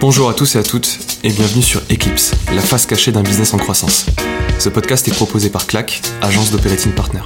[0.00, 3.52] Bonjour à tous et à toutes et bienvenue sur Eclipse, la face cachée d'un business
[3.52, 4.06] en croissance.
[4.58, 7.20] Ce podcast est proposé par CLAC, agence d'operating partner.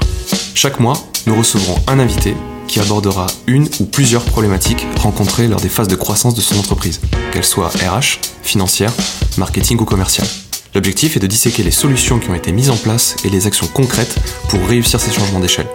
[0.56, 0.96] Chaque mois,
[1.29, 2.34] nous recevrons un invité
[2.66, 7.00] qui abordera une ou plusieurs problématiques rencontrées lors des phases de croissance de son entreprise,
[7.32, 8.93] qu'elles soient RH, financière,
[9.38, 10.27] marketing ou commerciale.
[10.75, 13.68] L'objectif est de disséquer les solutions qui ont été mises en place et les actions
[13.68, 14.16] concrètes
[14.48, 15.68] pour réussir ces changements d'échelle.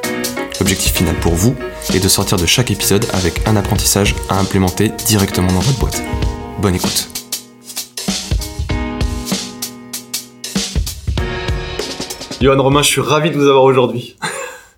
[0.59, 1.55] L'objectif final pour vous
[1.93, 6.03] est de sortir de chaque épisode avec un apprentissage à implémenter directement dans votre boîte.
[6.61, 7.07] Bonne écoute.
[12.41, 14.17] Johan Romain, je suis ravi de vous avoir aujourd'hui.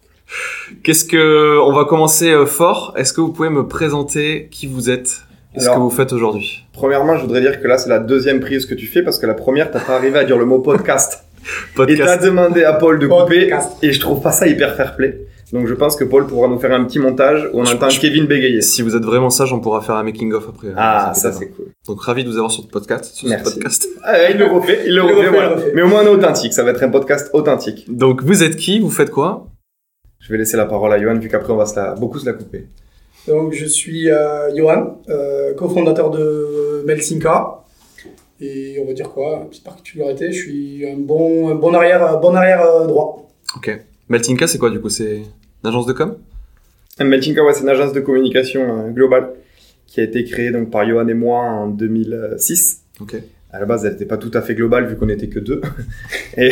[0.84, 4.92] Qu'est-ce que on va commencer euh, fort Est-ce que vous pouvez me présenter qui vous
[4.92, 5.24] êtes
[5.56, 6.68] et ce que vous faites aujourd'hui?
[6.72, 9.26] Premièrement, je voudrais dire que là, c'est la deuxième prise que tu fais parce que
[9.26, 11.24] la première, t'as pas arrivé à dire le mot podcast.
[11.88, 13.72] Et t'as demandé à Paul de couper Podcast.
[13.82, 15.26] et je trouve pas ça hyper fair play.
[15.54, 17.90] Donc je pense que Paul pourra nous faire un petit montage où on Je- entend
[17.90, 18.62] je- Kevin bégayer.
[18.62, 20.70] Si vous êtes vraiment sage, on pourra faire un making of après.
[20.78, 21.66] Ah, euh, ça c'est cool.
[21.88, 23.04] Donc ravi de vous avoir sur le podcast.
[23.06, 23.46] Sur Merci.
[23.46, 23.88] ce podcast.
[24.04, 25.48] Ah, il le refait, il le refait, refait, voilà.
[25.48, 25.72] il le refait.
[25.76, 27.86] Mais au moins on est authentique, ça va être un podcast authentique.
[27.94, 28.80] Donc vous êtes qui?
[28.80, 29.48] Vous faites quoi?
[30.20, 32.26] Je vais laisser la parole à Johan vu qu'après on va se la, beaucoup se
[32.26, 32.68] la couper.
[33.28, 37.61] Donc, je suis euh, Johan, euh, cofondateur de Melsinka.
[38.42, 39.48] Et on va dire quoi?
[39.50, 43.30] Petite particularité, je suis un bon, un bon arrière, un bon arrière euh, droit.
[43.56, 43.80] Ok.
[44.10, 44.90] Meltinka, c'est quoi du coup?
[44.90, 46.18] C'est une agence de com?
[47.00, 49.32] Melchinka, ouais, c'est une agence de communication euh, globale
[49.88, 52.84] qui a été créée donc par Johan et moi en 2006.
[53.00, 53.16] Ok.
[53.54, 55.62] À la base, elle n'était pas tout à fait globale vu qu'on n'était que deux.
[56.38, 56.52] et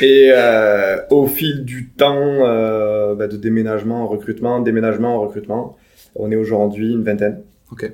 [0.00, 5.76] et euh, au fil du temps euh, bah, de déménagement en recrutement, déménagement en recrutement,
[6.16, 7.42] on est aujourd'hui une vingtaine.
[7.70, 7.92] Ok.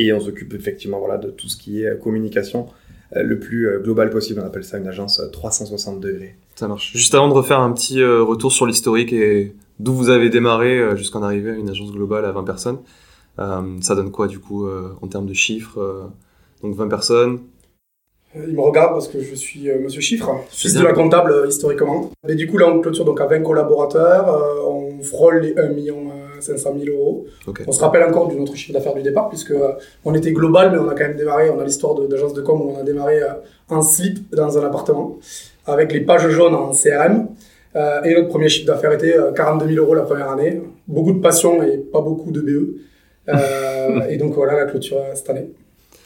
[0.00, 2.68] Et on s'occupe effectivement voilà, de tout ce qui est euh, communication
[3.16, 4.40] euh, le plus euh, global possible.
[4.42, 6.36] On appelle ça une agence euh, 360 degrés.
[6.56, 6.92] Ça marche.
[6.92, 11.22] Juste avant de refaire un petit retour sur l'historique et d'où vous avez démarré jusqu'en
[11.22, 12.78] arriver à une agence globale à 20 personnes,
[13.38, 16.10] ça donne quoi du coup en termes de chiffres
[16.62, 17.38] Donc 20 personnes?
[18.36, 21.48] Il me regarde parce que je suis euh, monsieur chiffre, fils de la comptable euh,
[21.48, 22.12] historiquement.
[22.28, 24.28] Et du coup, là, on clôture donc à 20 collaborateurs.
[24.28, 27.26] euh, on frôle les 1 million euh, 500 000 euros.
[27.66, 29.72] On se rappelle encore de notre chiffre d'affaires du départ, puisque euh,
[30.04, 32.42] on était global, mais on a quand même démarré, on a l'histoire de- d'agence de
[32.42, 33.28] com où on a démarré euh,
[33.68, 35.18] en slip dans un appartement,
[35.66, 37.28] avec les pages jaunes en CRM.
[37.76, 40.60] Euh, et notre premier chiffre d'affaires était euh, 42 000 euros la première année.
[40.88, 42.74] Beaucoup de passion et pas beaucoup de BE.
[43.28, 45.50] Euh, et donc voilà la clôture euh, cette année.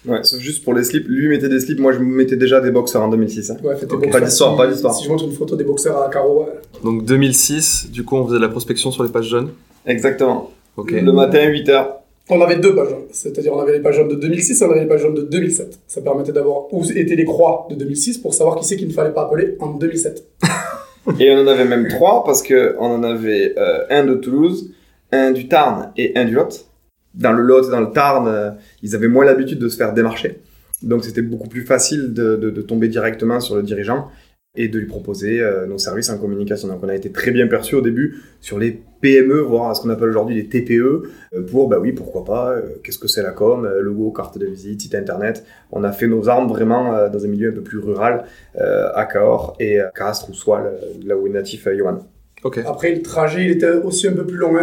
[0.06, 1.06] Ouais, sauf juste pour les slips.
[1.08, 3.50] Lui mettait des slips, moi je me mettais déjà des boxers en 2006.
[3.52, 3.56] hein.
[3.64, 4.02] Ouais, faites des Ok.
[4.02, 4.20] boxers.
[4.20, 4.94] Pas d'histoire, Si- pas d'histoire.
[4.94, 6.52] Si je montre une photo des boxeurs à carreaux, ouais.
[6.82, 9.48] Donc 2006, du coup on faisait de la prospection sur les pages jaunes.
[9.86, 10.50] Exactement.
[10.76, 11.86] Le matin, 8h.
[12.30, 12.88] on avait deux pages.
[13.12, 15.22] C'est-à-dire on avait les pages jaunes de 2006 et on avait les pages jaunes de
[15.22, 15.78] 2007.
[15.86, 18.92] Ça permettait d'avoir où étaient les croix de 2006 pour savoir qui c'est qu'il ne
[18.92, 20.24] fallait pas appeler en 2007.
[21.20, 24.72] Et on en avait même trois parce que on en avait euh, un de Toulouse,
[25.12, 26.66] un du Tarn et un du Lot.
[27.12, 28.50] Dans le Lot et dans le Tarn, euh,
[28.82, 30.40] ils avaient moins l'habitude de se faire démarcher.
[30.82, 34.08] Donc c'était beaucoup plus facile de, de, de tomber directement sur le dirigeant
[34.56, 36.68] et de lui proposer euh, nos services en communication.
[36.68, 39.90] Donc on a été très bien perçu au début sur les PME, voire ce qu'on
[39.90, 40.72] appelle aujourd'hui les TPE,
[41.34, 44.38] euh, pour, bah oui, pourquoi pas, euh, qu'est-ce que c'est la com, euh, logo, carte
[44.38, 45.44] de visite, site internet.
[45.72, 48.24] On a fait nos armes vraiment euh, dans un milieu un peu plus rural,
[48.60, 50.72] euh, à Cahors et à Castres ou Soile,
[51.04, 51.98] là où est natif Johan.
[52.66, 54.62] Après, le trajet, il était aussi un peu plus long hein,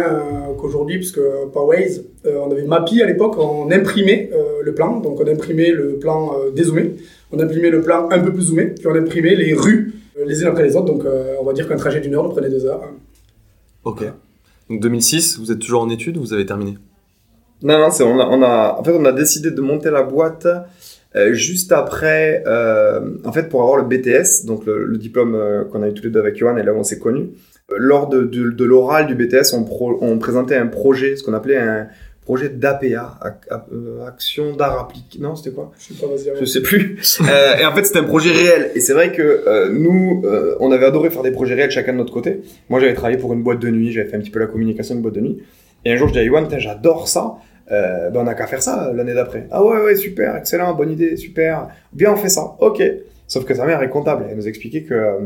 [0.50, 4.62] euh, qu'aujourd'hui, puisque euh, par Waze, euh, on avait Mappy à l'époque, on imprimait euh,
[4.62, 6.94] le plan, donc on imprimait le plan euh, dézoomé,
[7.32, 10.42] on imprimait le plan un peu plus zoomé, puis on imprimait les rues euh, les
[10.42, 12.50] unes après les autres, donc euh, on va dire qu'un trajet d'une heure nous prenait
[12.50, 12.82] deux heures.
[12.84, 12.94] hein.
[13.84, 14.04] Ok.
[14.70, 16.78] Donc 2006, vous êtes toujours en études ou vous avez terminé?
[17.64, 20.02] Non, non, c'est, on, a, on a, en fait, on a décidé de monter la
[20.02, 20.46] boîte
[21.16, 25.64] euh, juste après, euh, en fait, pour avoir le BTS, donc le, le diplôme euh,
[25.64, 27.30] qu'on a eu tous les deux avec Johan et là où on s'est connus.
[27.74, 31.32] Lors de, de, de l'oral du BTS, on, pro- on présentait un projet, ce qu'on
[31.32, 31.88] appelait un
[32.22, 33.18] projet d'APA,
[33.72, 35.18] euh, Action d'art appliqué.
[35.20, 35.72] Non, c'était quoi?
[35.78, 36.38] Je sais pas, vas-y.
[36.38, 36.96] je sais plus.
[37.22, 38.70] Euh, et en fait, c'était un projet réel.
[38.74, 41.92] Et c'est vrai que euh, nous, euh, on avait adoré faire des projets réels chacun
[41.92, 42.42] de notre côté.
[42.68, 44.94] Moi, j'avais travaillé pour une boîte de nuit, j'avais fait un petit peu la communication
[44.94, 45.42] de boîte de nuit.
[45.84, 47.34] Et un jour, je dis à Putain, j'adore ça.
[47.70, 49.46] Ben, on a qu'à faire ça l'année d'après.
[49.50, 51.68] Ah ouais, ouais, super, excellent, bonne idée, super.
[51.92, 52.54] Bien, on fait ça.
[52.60, 52.82] Ok.
[53.26, 54.26] Sauf que sa mère est comptable.
[54.28, 55.18] Elle nous expliquait que euh,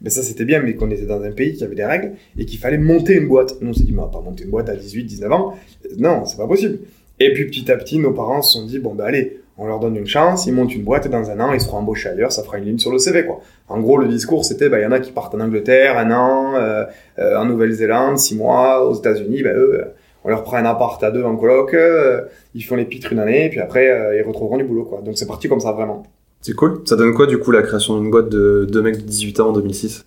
[0.00, 2.44] ben ça, c'était bien, mais qu'on était dans un pays qui avait des règles et
[2.44, 3.56] qu'il fallait monter une boîte.
[3.60, 5.54] Nous, on s'est dit, mais on va pas monter une boîte à 18, 19 ans.
[5.98, 6.78] Non, c'est pas possible.
[7.20, 9.78] Et puis, petit à petit, nos parents se sont dit, bon, ben allez, on leur
[9.78, 12.32] donne une chance, ils montent une boîte et dans un an, ils seront embauchés ailleurs,
[12.32, 13.40] ça fera une ligne sur le CV, quoi.
[13.68, 16.10] En gros, le discours, c'était, bah, il y en a qui partent en Angleterre, un
[16.10, 16.84] an, euh,
[17.18, 19.84] euh, en Nouvelle-Zélande, six mois, aux États-Unis, bah, eux,
[20.24, 21.76] on leur prend un appart à deux en coloc,
[22.54, 25.00] ils font les pitres une année, puis après, ils retrouveront du boulot, quoi.
[25.00, 26.04] Donc, c'est parti comme ça, vraiment.
[26.42, 26.82] C'est cool.
[26.84, 29.48] Ça donne quoi du coup la création d'une boîte de deux mecs de 18 ans
[29.50, 30.04] en 2006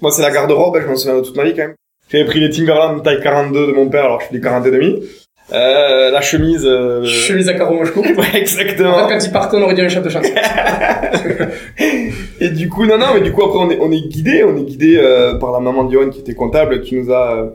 [0.00, 1.74] Moi, c'est la garde-robe, je m'en souviens de toute ma vie, quand même.
[2.08, 5.02] J'avais pris les Timberland taille 42 de mon père, alors je suis des 42 demi.
[5.52, 6.62] euh, la chemise.
[6.64, 7.04] Euh...
[7.04, 8.90] Chemise à carreaux moche Ouais, exactement.
[8.96, 10.34] En fait, quand ils partent, on aurait dit un chef de chantier.
[12.40, 14.56] et du coup, non, non, mais du coup, après, on est, on est guidé, on
[14.56, 17.46] est guidé euh, par la maman de Johan qui était comptable, qui nous a euh,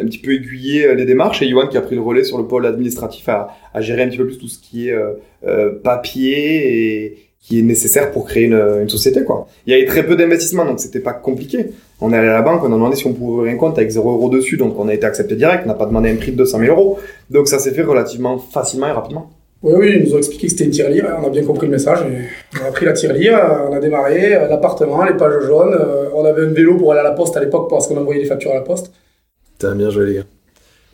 [0.00, 2.36] un petit peu aiguillé euh, les démarches, et Johan qui a pris le relais sur
[2.38, 4.94] le pôle administratif à, à gérer un petit peu plus tout ce qui est
[5.84, 9.48] papier et qui est nécessaire pour créer une, une, société, quoi.
[9.66, 11.70] Il y avait très peu d'investissement, donc c'était pas compliqué.
[12.00, 13.78] On est allé à la banque, on a demandé si on pouvait ouvrir un compte
[13.78, 16.16] avec 0 euros dessus, donc on a été accepté direct, on n'a pas demandé un
[16.16, 16.98] prix de 200 000 euros.
[17.30, 19.30] Donc ça s'est fait relativement facilement et rapidement.
[19.62, 21.72] Oui, oui, ils nous ont expliqué que c'était une tirelire, on a bien compris le
[21.72, 21.98] message.
[22.62, 23.38] on a pris la tirelire,
[23.70, 27.04] on a démarré, l'appartement, les pages jaunes, euh, on avait un vélo pour aller à
[27.04, 28.90] la poste à l'époque parce qu'on envoyait les factures à la poste.
[29.58, 30.26] T'as bien joué les gars.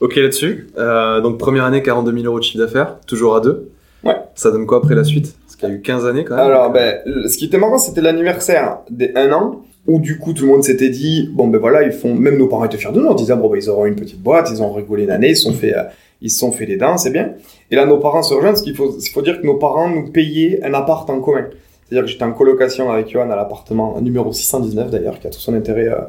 [0.00, 3.70] Ok là-dessus, euh, donc première année 42 000 euros de chiffre d'affaires, toujours à deux.
[4.04, 4.16] Ouais.
[4.34, 5.36] Ça donne quoi après la suite?
[5.56, 6.44] Parce qu'il y a eu 15 années quand même.
[6.44, 10.44] Alors, ben, ce qui était marrant, c'était l'anniversaire des 1 an, où du coup tout
[10.44, 13.00] le monde s'était dit, bon ben voilà, ils font, même nos parents étaient fiers de
[13.00, 15.30] nous en disant, bon ben ils auront une petite boîte, ils ont rigolé une année,
[15.30, 15.76] ils se sont fait...
[15.76, 15.82] Euh,
[16.22, 17.34] ils se sont fait des dents, c'est bien.
[17.70, 19.90] Et là, nos parents se rejoignent, parce qu'il faut, il faut dire que nos parents
[19.90, 21.46] nous payaient un appart en commun.
[21.84, 25.38] C'est-à-dire que j'étais en colocation avec Johan à l'appartement numéro 619 d'ailleurs, qui a tout
[25.38, 26.00] son intérêt euh,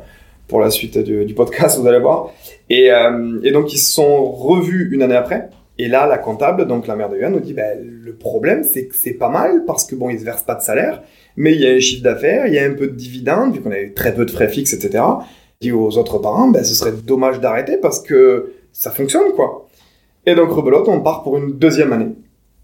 [0.48, 2.32] pour la suite du, du, podcast, vous allez voir.
[2.70, 5.50] Et, euh, et, donc ils se sont revus une année après.
[5.80, 8.88] Et là, la comptable, donc la mère de Johan, nous dit, ben, le problème, c'est
[8.88, 11.04] que c'est pas mal, parce que bon, ils se versent pas de salaire,
[11.36, 13.62] mais il y a un chiffre d'affaires, il y a un peu de dividendes, vu
[13.62, 15.04] qu'on avait très peu de frais fixes, etc.
[15.62, 19.68] Dit aux autres parents, ben, ce serait dommage d'arrêter parce que ça fonctionne, quoi.
[20.26, 22.10] Et donc, rebelote, on part pour une deuxième année,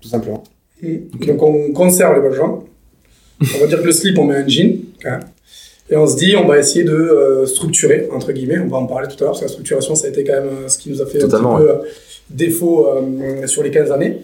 [0.01, 0.43] tout simplement.
[0.81, 2.63] Donc, on conserve les jambes.
[3.55, 4.79] On va dire que le slip, on met un jean,
[5.93, 8.57] Et on se dit, on va essayer de euh, structurer, entre guillemets.
[8.57, 10.33] On va en parler tout à l'heure, parce que la structuration, ça a été quand
[10.33, 11.75] même euh, ce qui nous a fait un petit peu euh,
[12.31, 12.87] défaut
[13.45, 14.21] sur les 15 années.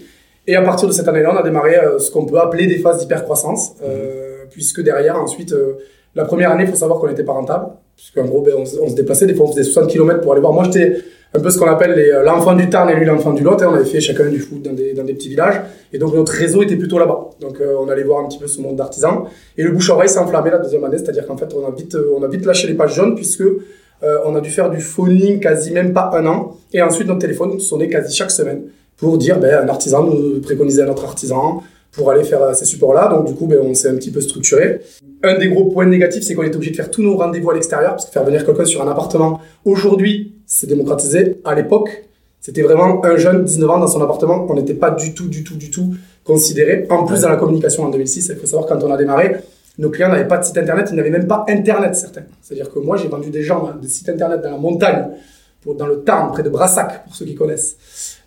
[0.47, 2.97] Et à partir de cette année-là, on a démarré ce qu'on peut appeler des phases
[2.97, 3.73] d'hypercroissance,
[4.49, 5.53] puisque derrière, ensuite,
[6.15, 7.67] la première année, il faut savoir qu'on n'était pas rentable,
[7.99, 10.53] puisqu'en gros, ben, on, se déplaçait, des fois on faisait 60 km pour aller voir.
[10.53, 11.03] Moi, j'étais
[11.33, 13.61] un peu ce qu'on appelle euh, l'enfant du Tarn et lui l'enfant du Lot.
[13.61, 13.67] Hein.
[13.71, 15.61] On avait fait chacun du foot dans des, dans des petits villages.
[15.91, 17.29] Et donc notre réseau était plutôt là-bas.
[17.41, 19.25] Donc euh, on allait voir un petit peu ce monde d'artisans.
[19.57, 22.15] Et le bouche-oreille s'est enflammé la deuxième année, c'est-à-dire qu'en fait on a vite, euh,
[22.17, 23.43] on a vite lâché les pages jaunes puisque
[24.25, 26.55] on a dû faire du phoning quasi même pas un an.
[26.71, 28.61] Et ensuite notre téléphone sonnait quasi chaque semaine
[28.95, 33.07] pour dire ben, un artisan nous préconisait un autre artisan pour aller faire ces supports-là.
[33.07, 34.81] Donc du coup, ben, on s'est un petit peu structuré.
[35.23, 37.53] Un des gros points négatifs, c'est qu'on est obligé de faire tous nos rendez-vous à
[37.53, 41.41] l'extérieur, parce que faire venir quelqu'un sur un appartement aujourd'hui, c'est démocratisé.
[41.43, 42.05] À l'époque,
[42.39, 44.47] c'était vraiment un jeune, 19 ans, dans son appartement.
[44.49, 45.93] On n'était pas du tout, du tout, du tout
[46.23, 46.85] considéré.
[46.89, 49.35] En plus, dans la communication en 2006, il faut savoir, quand on a démarré,
[49.77, 52.23] nos clients n'avaient pas de site internet, ils n'avaient même pas internet, certains.
[52.41, 55.07] C'est-à-dire que moi, j'ai vendu des gens, hein, des sites internet dans la montagne,
[55.61, 57.75] pour, dans le Tarn, près de Brassac, pour ceux qui connaissent,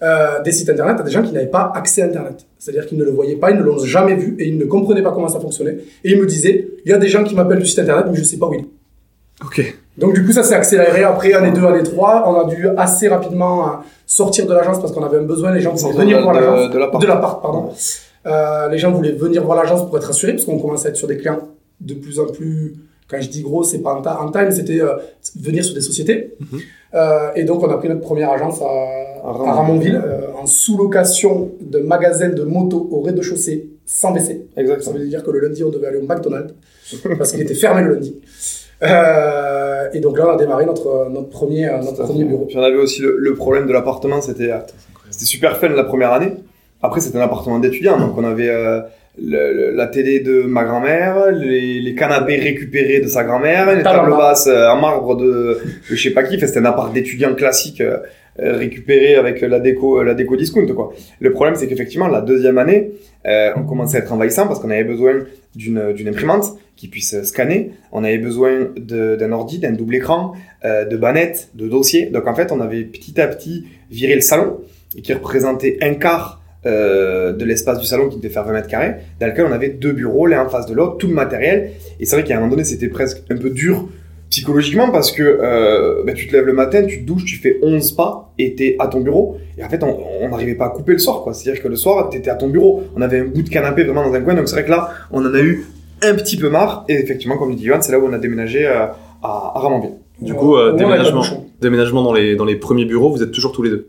[0.02, 2.46] euh, des sites internet à des gens qui n'avaient pas accès à internet.
[2.58, 5.02] C'est-à-dire qu'ils ne le voyaient pas, ils ne l'ont jamais vu et ils ne comprenaient
[5.02, 5.78] pas comment ça fonctionnait.
[6.04, 8.14] Et ils me disaient, il y a des gens qui m'appellent du site internet, mais
[8.14, 8.68] je ne sais pas où il est.
[9.44, 9.74] Ok.
[9.98, 11.04] Donc du coup, ça s'est accéléré.
[11.04, 13.72] Après, année 2, année 3, on a dû assez rapidement euh,
[14.06, 15.52] sortir de l'agence parce qu'on avait un besoin.
[15.52, 16.70] Les gens voulaient venir voir l'agence.
[16.70, 17.42] De, l'appart.
[17.42, 17.70] pardon.
[18.24, 20.96] Euh, les gens voulaient venir voir l'agence pour être assurés parce qu'on commençait à être
[20.96, 21.40] sur des clients
[21.80, 22.74] de plus en plus...
[23.10, 24.80] Quand je dis gros, c'est pas en, time, c'était
[25.38, 26.34] venir sur des sociétés.
[26.40, 26.60] Mhm.
[26.94, 31.52] euh, et donc, on a pris notre première agence à, à Ramonville, euh, en sous-location
[31.60, 34.46] de magasin de moto au rez-de-chaussée sans WC.
[34.56, 34.92] Exactement.
[34.92, 36.54] Ça veut dire que le lundi, on devait aller au McDonald's
[37.18, 38.20] parce qu'il était fermé le lundi.
[38.82, 42.46] Euh, et donc là, on a démarré notre, notre, premier, notre premier bureau.
[42.46, 44.50] Puis on avait aussi le, problème de l'appartement, c'était
[45.10, 46.32] c'était super fun la première année.
[46.82, 48.50] Après, c'était un appartement d'étudiants, donc on avait
[49.20, 53.82] euh, le, la télé de ma grand-mère, les, les, canapés récupérés de sa grand-mère, les
[53.82, 56.38] tables basses euh, en marbre de, de je sais pas qui.
[56.40, 57.98] C'était un appart d'étudiants classique euh,
[58.38, 60.92] récupéré avec la déco, la déco discount quoi.
[61.20, 62.92] Le problème, c'est qu'effectivement, la deuxième année,
[63.24, 67.70] on commençait à être envahissant parce qu'on avait besoin d'une d'une imprimante qui puisse scanner.
[67.92, 70.32] On avait besoin d'un ordi, d'un double écran,
[70.64, 72.06] euh, de bannettes, de dossiers.
[72.06, 74.58] Donc en fait, on avait petit à petit viré le salon,
[75.00, 78.94] qui représentait un quart euh, de l'espace du salon qui devait faire 20 mètres carrés,
[79.20, 81.72] dans lequel on avait deux bureaux, l'un en face de l'autre, tout le matériel.
[81.98, 83.88] Et c'est vrai qu'à un moment donné, c'était presque un peu dur
[84.30, 87.58] psychologiquement parce que euh, bah, tu te lèves le matin, tu te douches, tu fais
[87.62, 89.36] 11 pas et t'es à ton bureau.
[89.58, 91.34] Et en fait, on n'arrivait pas à couper le soir, quoi.
[91.34, 92.84] C'est-à-dire que le soir, t'étais à ton bureau.
[92.96, 94.34] On avait un bout de canapé vraiment dans un coin.
[94.34, 95.66] Donc c'est vrai que là, on en a eu
[96.02, 96.84] un petit peu marre.
[96.88, 98.86] Et effectivement, comme dit Johan, c'est là où on a déménagé euh,
[99.22, 99.96] à, à Ramonville.
[100.20, 101.24] Du coup, euh, déménagement,
[101.60, 103.88] déménagement dans les, dans les premiers bureaux, vous êtes toujours tous les deux?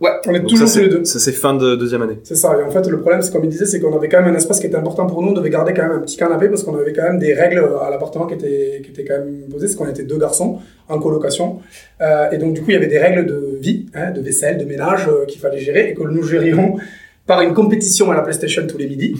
[0.00, 1.04] Ouais, on est toujours tous les deux.
[1.04, 2.18] Ça, c'est fin de deuxième année.
[2.22, 2.58] C'est ça.
[2.58, 4.36] Et en fait, le problème, c'est comme il disait, c'est qu'on avait quand même un
[4.36, 5.28] espace qui était important pour nous.
[5.28, 7.62] On devait garder quand même un petit canapé parce qu'on avait quand même des règles
[7.82, 9.68] à l'appartement qui étaient, qui étaient quand même posées.
[9.68, 11.58] C'est qu'on était deux garçons en colocation.
[12.00, 14.56] Euh, et donc, du coup, il y avait des règles de vie, hein, de vaisselle,
[14.56, 16.78] de ménage euh, qu'il fallait gérer et que nous gérions
[17.26, 19.14] par une compétition à la PlayStation tous les midis.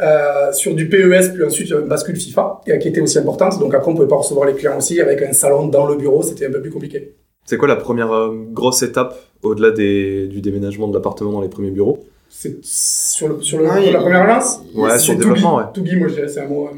[0.00, 3.58] Euh, sur du PES, puis ensuite une bascule FIFA, qui était aussi importante.
[3.58, 6.22] Donc après, on pouvait pas recevoir les clients aussi avec un salon dans le bureau,
[6.22, 7.16] c'était un peu plus compliqué.
[7.44, 11.48] C'est quoi la première euh, grosse étape au-delà des, du déménagement de l'appartement dans les
[11.48, 15.56] premiers bureaux C'est sur, le, sur le, Non, la première agence Ouais, sur le développement,
[15.56, 15.64] ouais.
[15.74, 16.68] Toubi, moi je dirais, c'est un mot.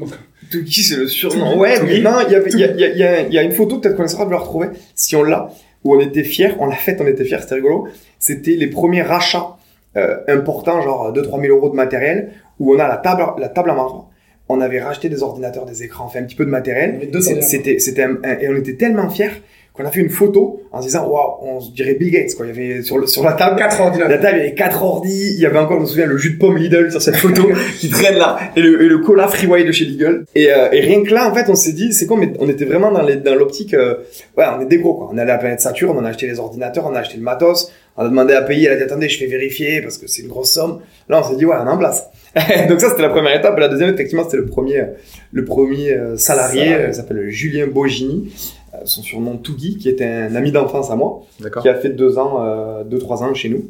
[0.49, 1.57] c'est le surnom.
[1.59, 3.21] Ouais, mais non, il y, avait- il y a, il y a- il y a-
[3.27, 5.49] il y a une photo, peut-être qu'on essaiera de la retrouver, si on l'a,
[5.83, 7.87] où on était fiers, on l'a faite, on était fiers, c'était rigolo.
[8.19, 9.57] C'était les premiers rachats
[9.95, 13.69] euh, importants, genre 2-3 000 euros de matériel, où on a la table, la table
[13.69, 14.09] à marbre.
[14.49, 16.99] On avait racheté des ordinateurs, des écrans, fait un petit peu de matériel.
[17.41, 18.07] C'était, c'était
[18.41, 19.29] et on était tellement fiers
[19.73, 22.45] qu'on a fait une photo en se disant, waouh, on se dirait Bill Gates, quoi.
[22.45, 24.21] Il y avait sur, le, sur la table, Quatre la ordinateurs.
[24.21, 26.33] table, il y avait quatre ordi, il y avait encore, je me souviens, le jus
[26.33, 29.63] de pomme Lidl sur cette photo qui traîne là, et le, et le cola Freeway
[29.63, 30.25] de chez Lidl.
[30.35, 32.47] Et, euh, et rien que là, en fait, on s'est dit, c'est quoi, mais on
[32.49, 33.95] était vraiment dans les- dans l'optique, euh,
[34.37, 35.09] ouais, on est des gros, quoi.
[35.11, 37.23] On allé à la planète Saturne, on a acheté les ordinateurs, on a acheté le
[37.23, 40.07] matos, on a demandé à payer, elle a dit, attendez, je fais vérifier parce que
[40.07, 40.79] c'est une grosse somme.
[41.09, 42.07] Là, on s'est dit, ouais, on est en place.
[42.69, 43.57] Donc ça, c'était la première étape.
[43.59, 44.83] La deuxième, effectivement, c'était le premier,
[45.31, 46.85] le premier euh, salarié, Salarié.
[46.85, 48.33] euh, il s'appelle Julien Bogini,
[48.73, 51.21] euh, son surnom Tougui, qui était un ami d'enfance à moi,
[51.61, 53.65] qui a fait deux ans, deux, trois ans chez nous.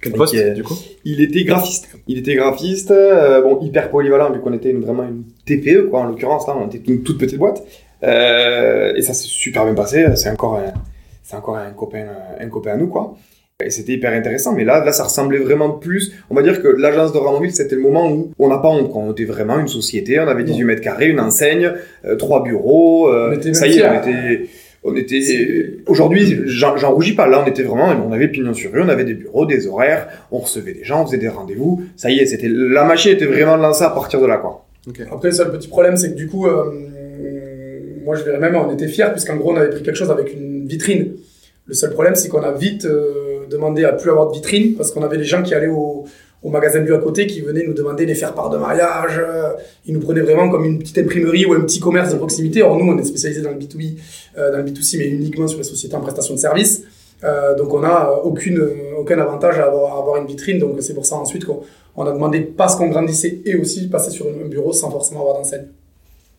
[0.00, 0.76] Quel poste, du coup?
[1.04, 1.88] Il était graphiste.
[2.06, 6.00] Il était graphiste, euh, bon, hyper polyvalent vu qu'on était une- vraiment une TPE, quoi,
[6.00, 7.64] en l'occurrence, là, on était une toute petite boîte.
[8.04, 10.06] Euh, et ça s'est super bien passé.
[10.14, 10.72] C'est encore un,
[11.24, 12.06] c'est encore un copain,
[12.40, 13.16] un copain à nous, quoi.
[13.64, 14.54] Et c'était hyper intéressant.
[14.54, 16.12] Mais là, là, ça ressemblait vraiment plus.
[16.30, 18.92] On va dire que l'agence de Ramonville, c'était le moment où on n'a pas honte,
[18.92, 19.02] quoi.
[19.02, 20.20] On était vraiment une société.
[20.20, 21.72] On avait 18 mètres carrés, une enseigne,
[22.04, 23.08] euh, trois bureaux.
[23.12, 24.46] euh, On était ça y est, on était,
[24.84, 27.26] on était, aujourd'hui, j'en rougis pas.
[27.26, 30.06] Là, on était vraiment, on avait pignon sur rue, on avait des bureaux, des horaires,
[30.30, 31.82] on recevait des gens, on faisait des rendez-vous.
[31.96, 34.66] Ça y est, c'était, la machine était vraiment lancée à partir de là, quoi.
[35.10, 36.62] Après, le seul petit problème, c'est que du coup, euh,
[38.04, 40.32] moi je dirais même, on était fiers, puisqu'en gros, on avait pris quelque chose avec
[40.32, 41.14] une vitrine.
[41.66, 44.90] Le seul problème, c'est qu'on a vite euh, demandé à plus avoir de vitrine, parce
[44.90, 46.04] qu'on avait des gens qui allaient au,
[46.42, 49.18] au magasin du à côté, qui venaient nous demander les faire part de mariage.
[49.18, 49.52] euh,
[49.86, 52.62] ils nous prenaient vraiment comme une petite imprimerie ou un petit commerce de proximité.
[52.62, 53.98] Or, nous, on est spécialisé dans le B2B,
[54.36, 56.84] euh, dans le B2C, mais uniquement sur les sociétés en prestation de services.
[57.24, 58.62] Euh, donc, on n'a aucune,
[58.96, 60.58] aucun avantage à avoir, avoir une vitrine.
[60.58, 61.62] Donc, c'est pour ça ensuite qu'on
[61.96, 65.38] on a demandé parce qu'on grandissait et aussi passer sur un bureau sans forcément avoir
[65.38, 65.66] d'enseigne.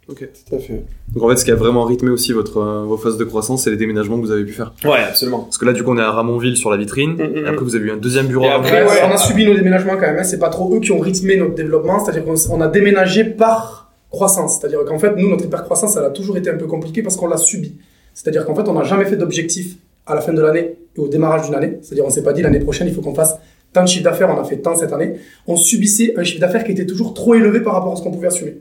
[0.09, 0.27] Ok.
[0.49, 0.83] Tout à fait.
[1.13, 3.63] Donc en fait, ce qui a vraiment rythmé aussi votre, euh, vos phases de croissance,
[3.63, 4.73] c'est les déménagements que vous avez pu faire.
[4.83, 5.39] Ouais, absolument.
[5.41, 7.11] Parce que là, du coup, on est à Ramonville sur la vitrine.
[7.13, 9.01] Mm, mm, Et après, vous avez eu un deuxième bureau Et à après, Ramonville.
[9.03, 9.07] ouais.
[9.09, 10.17] on a subi nos déménagements quand même.
[10.17, 10.23] hein.
[10.23, 12.03] C'est pas trop eux qui ont rythmé notre développement.
[12.03, 14.57] C'est-à-dire qu'on on a déménagé par croissance.
[14.59, 17.27] C'est-à-dire qu'en fait, nous, notre hyper-croissance, elle a toujours été un peu compliquée parce qu'on
[17.27, 17.75] l'a subi.
[18.15, 19.75] C'est-à-dire qu'en fait, on n'a jamais fait d'objectif
[20.07, 21.77] à la fin de l'année et au démarrage d'une année.
[21.83, 23.35] C'est-à-dire, on s'est pas dit l'année prochaine, il faut qu'on fasse
[23.71, 25.13] tant de chiffre d'affaires, on a fait tant cette année.
[25.45, 28.09] On subissait un chiffre d'affaires qui était toujours trop élevé par rapport à ce qu'on
[28.11, 28.57] pouvait assumer.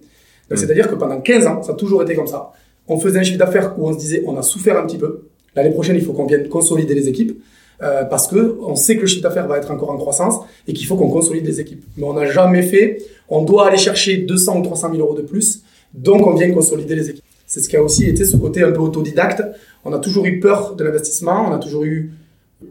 [0.48, 0.60] Donc, Mm.
[0.62, 2.52] c'est-à-dire que pendant 15 ans, ça a toujours été comme ça.
[2.86, 5.22] On faisait un chiffre d'affaires où on se disait, on a souffert un petit peu.
[5.54, 7.40] L'année prochaine, il faut qu'on vienne consolider les équipes.
[7.80, 10.34] euh, parce que on sait que le chiffre d'affaires va être encore en croissance
[10.66, 11.84] et qu'il faut qu'on consolide les équipes.
[11.96, 15.22] Mais on n'a jamais fait, on doit aller chercher 200 ou 300 000 euros de
[15.22, 15.62] plus,
[15.94, 17.22] donc on vient consolider les équipes.
[17.46, 19.42] C'est ce qui a aussi été ce côté un peu autodidacte.
[19.84, 22.10] On a toujours eu peur de l'investissement, on a toujours eu,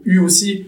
[0.04, 0.66] eu aussi,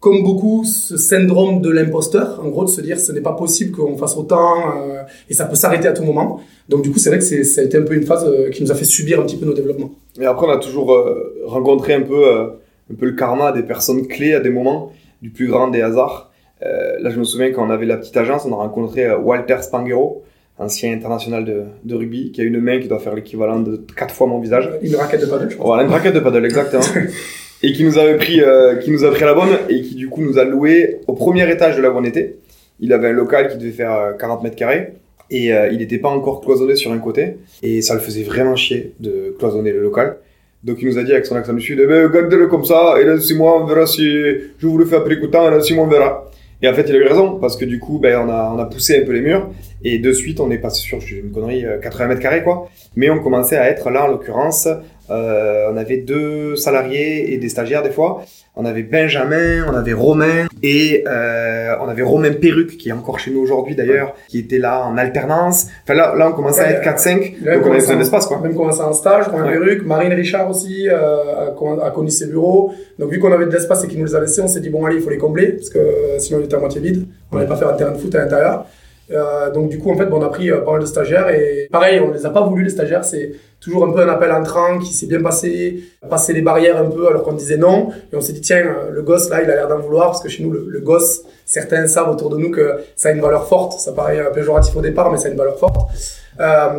[0.00, 3.76] comme beaucoup, ce syndrome de l'imposteur, en gros, de se dire ce n'est pas possible
[3.76, 6.40] qu'on fasse autant euh, et ça peut s'arrêter à tout moment.
[6.70, 8.62] Donc du coup, c'est vrai que ça a été un peu une phase euh, qui
[8.62, 9.90] nous a fait subir un petit peu nos développements.
[10.18, 12.44] Et après, on a toujours euh, rencontré un peu, euh,
[12.90, 14.90] un peu le karma des personnes clés à des moments,
[15.20, 16.28] du plus grand des hasards.
[16.62, 20.24] Là, je me souviens quand on avait la petite agence, on a rencontré Walter Spangero,
[20.58, 24.14] ancien international de, de rugby, qui a une main qui doit faire l'équivalent de quatre
[24.14, 24.70] fois mon visage.
[24.82, 25.66] Une raquette de paddle, je crois.
[25.68, 26.82] Voilà, une raquette de paddle, exactement.
[27.62, 30.08] et qui nous avait pris, euh, qui nous a pris la bonne et qui du
[30.08, 32.36] coup nous a loué au premier étage de là où on était.
[32.80, 34.94] Il avait un local qui devait faire euh, 40 mètres carrés
[35.30, 38.56] et euh, il n'était pas encore cloisonné sur un côté et ça le faisait vraiment
[38.56, 40.16] chier de cloisonner le local.
[40.64, 42.96] Donc il nous a dit avec son accent du sud, eh ben, gardez-le comme ça
[43.00, 45.46] et dans six mois on verra si je vous le fais après coup de temps
[45.48, 46.30] et dans six mois on verra.
[46.62, 48.58] Et en fait il a eu raison parce que du coup ben, on, a, on
[48.58, 49.50] a poussé un peu les murs
[49.84, 52.68] et de suite on est passé sur, je une connerie, euh, 80 mètres carrés quoi.
[52.96, 54.68] Mais on commençait à être là en l'occurrence
[55.10, 58.22] euh, on avait deux salariés et des stagiaires des fois.
[58.54, 63.18] On avait Benjamin, on avait Romain et euh, on avait Romain Perruque qui est encore
[63.18, 65.66] chez nous aujourd'hui d'ailleurs, qui était là en alternance.
[65.82, 68.26] Enfin là, là on commençait à être 4-5, il a donc on avait besoin d'espace
[68.26, 68.38] quoi.
[68.40, 69.52] Même commencé en stage, Romain Ouais.
[69.58, 72.72] Perruque, Marine Richard aussi euh, a, con- a connu ses bureaux.
[72.98, 74.68] Donc vu qu'on avait de l'espace et qu'il nous les a laissés, on s'est dit
[74.70, 77.06] bon allez, il faut les combler parce que euh, sinon il était à moitié vide.
[77.32, 78.66] On n'allait pas faire un terrain de foot à l'intérieur.
[79.12, 81.66] Euh, donc du coup en fait on a pris euh, pas mal de stagiaires et
[81.72, 84.78] pareil on les a pas voulu les stagiaires c'est toujours un peu un appel entrant
[84.78, 88.20] qui s'est bien passé passer les barrières un peu alors qu'on disait non et on
[88.20, 90.44] s'est dit tiens euh, le gosse là il a l'air d'en vouloir parce que chez
[90.44, 93.90] nous le, gosse certains savent autour de nous que ça a une valeur forte ça
[93.90, 95.76] paraît un péjoratif au départ mais ça a une valeur forte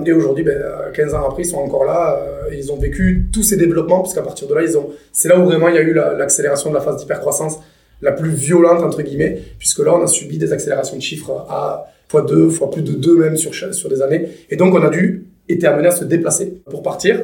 [0.05, 2.19] et aujourd'hui, ben, euh, 15 ans après, ils sont encore là.
[2.51, 4.89] et ils ont vécu tous ces développements, puisqu'à partir de là, ils ont.
[5.11, 7.59] C'est là où vraiment il y a eu la- l'accélération de la phase d'hypercroissance
[8.01, 11.85] la plus violente entre guillemets, puisque là, on a subi des accélérations de chiffres à
[12.11, 14.27] fois 2, fois plus de 2 même sur sur des années.
[14.49, 17.23] Et donc, on a dû été amené à se déplacer pour partir.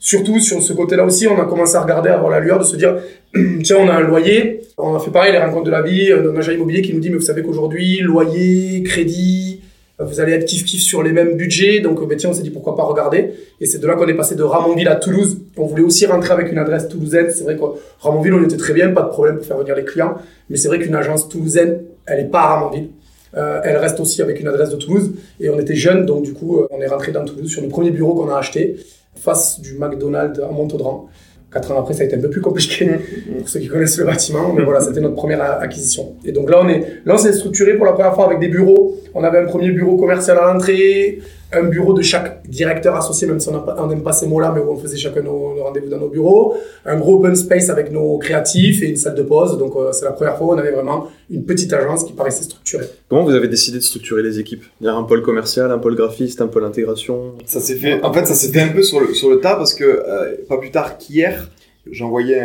[0.00, 2.64] surtout sur ce côté-là aussi, on a commencé à regarder, à avoir la lueur de
[2.64, 2.96] se dire,
[3.62, 6.36] tiens, on a un loyer, on a fait pareil, les rencontres de la vie, un
[6.36, 9.62] agent immobilier qui nous dit, mais vous savez qu'aujourd'hui, loyer, crédit,
[9.98, 12.76] vous allez être kiff-kiff sur les mêmes budgets, donc ben, tiens, on s'est dit pourquoi
[12.76, 13.30] pas regarder.
[13.60, 15.38] Et c'est de là qu'on est passé de Ramonville à Toulouse.
[15.56, 17.30] On voulait aussi rentrer avec une adresse toulousaine.
[17.30, 17.62] C'est vrai que
[18.00, 20.16] Ramonville, on était très bien, pas de problème pour faire venir les clients.
[20.50, 22.88] Mais c'est vrai qu'une agence toulousaine, elle est pas à Ramonville.
[23.36, 25.12] Euh, elle reste aussi avec une adresse de Toulouse.
[25.40, 27.90] Et on était jeunes, donc du coup, on est rentré dans Toulouse sur le premier
[27.90, 28.76] bureau qu'on a acheté,
[29.16, 31.08] face du McDonald's à Montaudran.
[31.52, 32.90] Quatre ans après, ça a été un peu plus compliqué
[33.38, 36.14] pour ceux qui connaissent le bâtiment, mais voilà, c'était notre première acquisition.
[36.24, 38.48] Et donc là, on est, là, on s'est structuré pour la première fois avec des
[38.48, 38.96] bureaux.
[39.14, 41.20] On avait un premier bureau commercial à l'entrée,
[41.52, 44.70] un bureau de chaque directeur associé, même si on n'aime pas ces mots-là, mais où
[44.70, 48.82] on faisait chacun nos, rendez-vous dans nos bureaux, un gros open space avec nos créatifs
[48.82, 49.58] et une salle de pause.
[49.58, 52.44] Donc euh, c'est la première fois où on avait vraiment une petite agence qui paraissait
[52.44, 52.86] structurée.
[53.08, 54.64] Comment vous avez décidé de structurer les équipes?
[54.80, 58.02] Il y a un pôle commercial, un pôle graphiste, un pôle intégration Ça s'est fait.
[58.02, 60.36] En fait, ça s'est fait un peu sur le sur le tas parce que euh,
[60.48, 61.50] pas plus tard qu'hier,
[61.90, 62.42] j'envoyais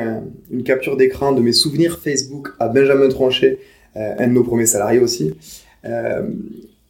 [0.51, 3.59] une capture d'écran de mes souvenirs Facebook à Benjamin Tronchet,
[3.95, 5.33] euh, un de nos premiers salariés aussi,
[5.85, 6.23] euh,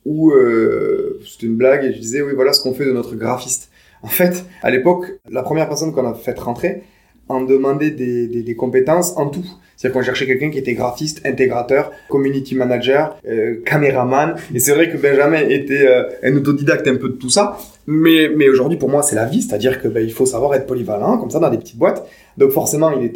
[0.09, 3.15] où euh, c'était une blague et je disais oui voilà ce qu'on fait de notre
[3.15, 3.69] graphiste.
[4.01, 6.83] En fait, à l'époque, la première personne qu'on a fait rentrer
[7.27, 9.45] en demandait des, compétences en tout.
[9.75, 14.35] C'est-à-dire qu'on cherchait quelqu'un qui était graphiste, intégrateur, community manager, euh, caméraman.
[14.53, 17.57] Et c'est vrai que Benjamin était euh, un autodidacte un peu de tout ça.
[17.85, 19.41] Mais, aujourd'hui, pour moi, c'est la vie.
[19.41, 22.05] C'est-à-dire que ben, il faut savoir être polyvalent, comme ça, dans des petites boîtes.
[22.37, 23.11] Donc forcément, il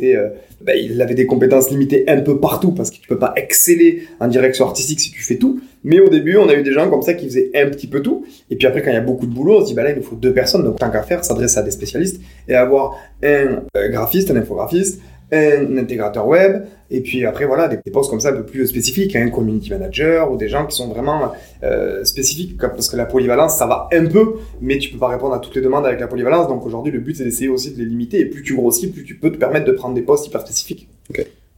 [0.61, 4.03] ben, il avait des compétences limitées un peu partout parce que tu peux pas exceller
[4.19, 5.59] en direction artistique si tu fais tout.
[5.83, 8.01] Mais au début, on a eu des gens comme ça qui faisaient un petit peu
[8.01, 8.25] tout.
[8.49, 9.91] Et puis après, quand il y a beaucoup de boulot, on se dit, bah là,
[9.91, 10.63] il nous faut deux personnes.
[10.63, 15.01] Donc tant qu'à faire, s'adresser à des spécialistes et avoir un graphiste, un infographiste,
[15.33, 19.15] un intégrateur web, et puis après, voilà, des, postes comme ça un peu plus spécifiques,
[19.15, 21.31] un community manager ou des gens qui sont vraiment
[21.63, 25.33] euh, spécifiques, parce que la polyvalence, ça va un peu, mais tu peux pas répondre
[25.33, 26.47] à toutes les demandes avec la polyvalence.
[26.47, 29.03] Donc aujourd'hui, le but, c'est d'essayer aussi de les limiter, et plus tu grossis, plus
[29.03, 30.87] tu peux te permettre de prendre des postes hyper spécifiques.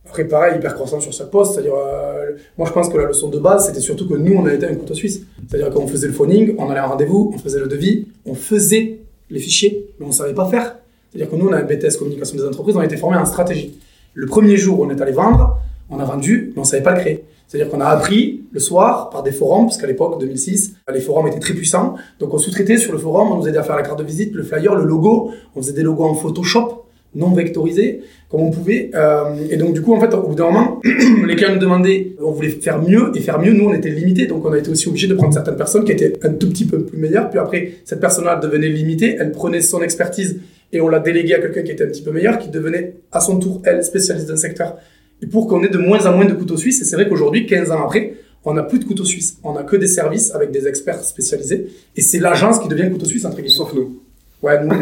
[0.05, 1.53] Après, pareil, hyper croissant sur chaque poste.
[1.53, 4.45] C'est-à-dire, euh, moi, je pense que la leçon de base, c'était surtout que nous, on
[4.45, 5.21] a été un couteau suisse.
[5.47, 8.99] C'est-à-dire qu'on faisait le phoning, on allait en rendez-vous, on faisait le devis, on faisait
[9.29, 10.77] les fichiers, mais on savait pas faire.
[11.11, 13.25] C'est-à-dire que nous, on a un BTS communication des entreprises, on a été formé en
[13.25, 13.79] stratégie.
[14.13, 15.57] Le premier jour, on est allé vendre,
[15.89, 17.25] on a vendu, mais on savait pas le créer.
[17.47, 21.27] C'est-à-dire qu'on a appris le soir par des forums, parce qu'à l'époque, 2006, les forums
[21.27, 21.95] étaient très puissants.
[22.19, 24.33] Donc on sous-traitait sur le forum, on nous aidait à faire la carte de visite,
[24.33, 25.31] le flyer, le logo.
[25.55, 26.84] On faisait des logos en Photoshop,
[27.15, 28.91] non vectorisés, comme on pouvait.
[28.93, 30.81] Euh, et donc du coup, en fait, au bout d'un moment,
[31.27, 34.27] les clients nous demandaient, on voulait faire mieux, et faire mieux, nous, on était limité.
[34.27, 36.65] Donc on a été aussi obligé de prendre certaines personnes qui étaient un tout petit
[36.65, 37.29] peu plus meilleures.
[37.29, 40.39] Puis après, cette personne-là devenait limitée, elle prenait son expertise
[40.73, 43.19] et on l'a délégué à quelqu'un qui était un petit peu meilleur, qui devenait à
[43.21, 44.77] son tour, elle, spécialiste d'un secteur.
[45.21, 47.45] Et pour qu'on ait de moins en moins de couteaux suisses, et c'est vrai qu'aujourd'hui,
[47.45, 49.37] 15 ans après, on n'a plus de couteaux suisses.
[49.43, 51.67] On n'a que des services avec des experts spécialisés.
[51.95, 53.49] Et c'est l'agence qui devient couteau suisse, entre guillemets.
[53.49, 54.01] Sauf nous.
[54.41, 54.81] Ouais, nous, on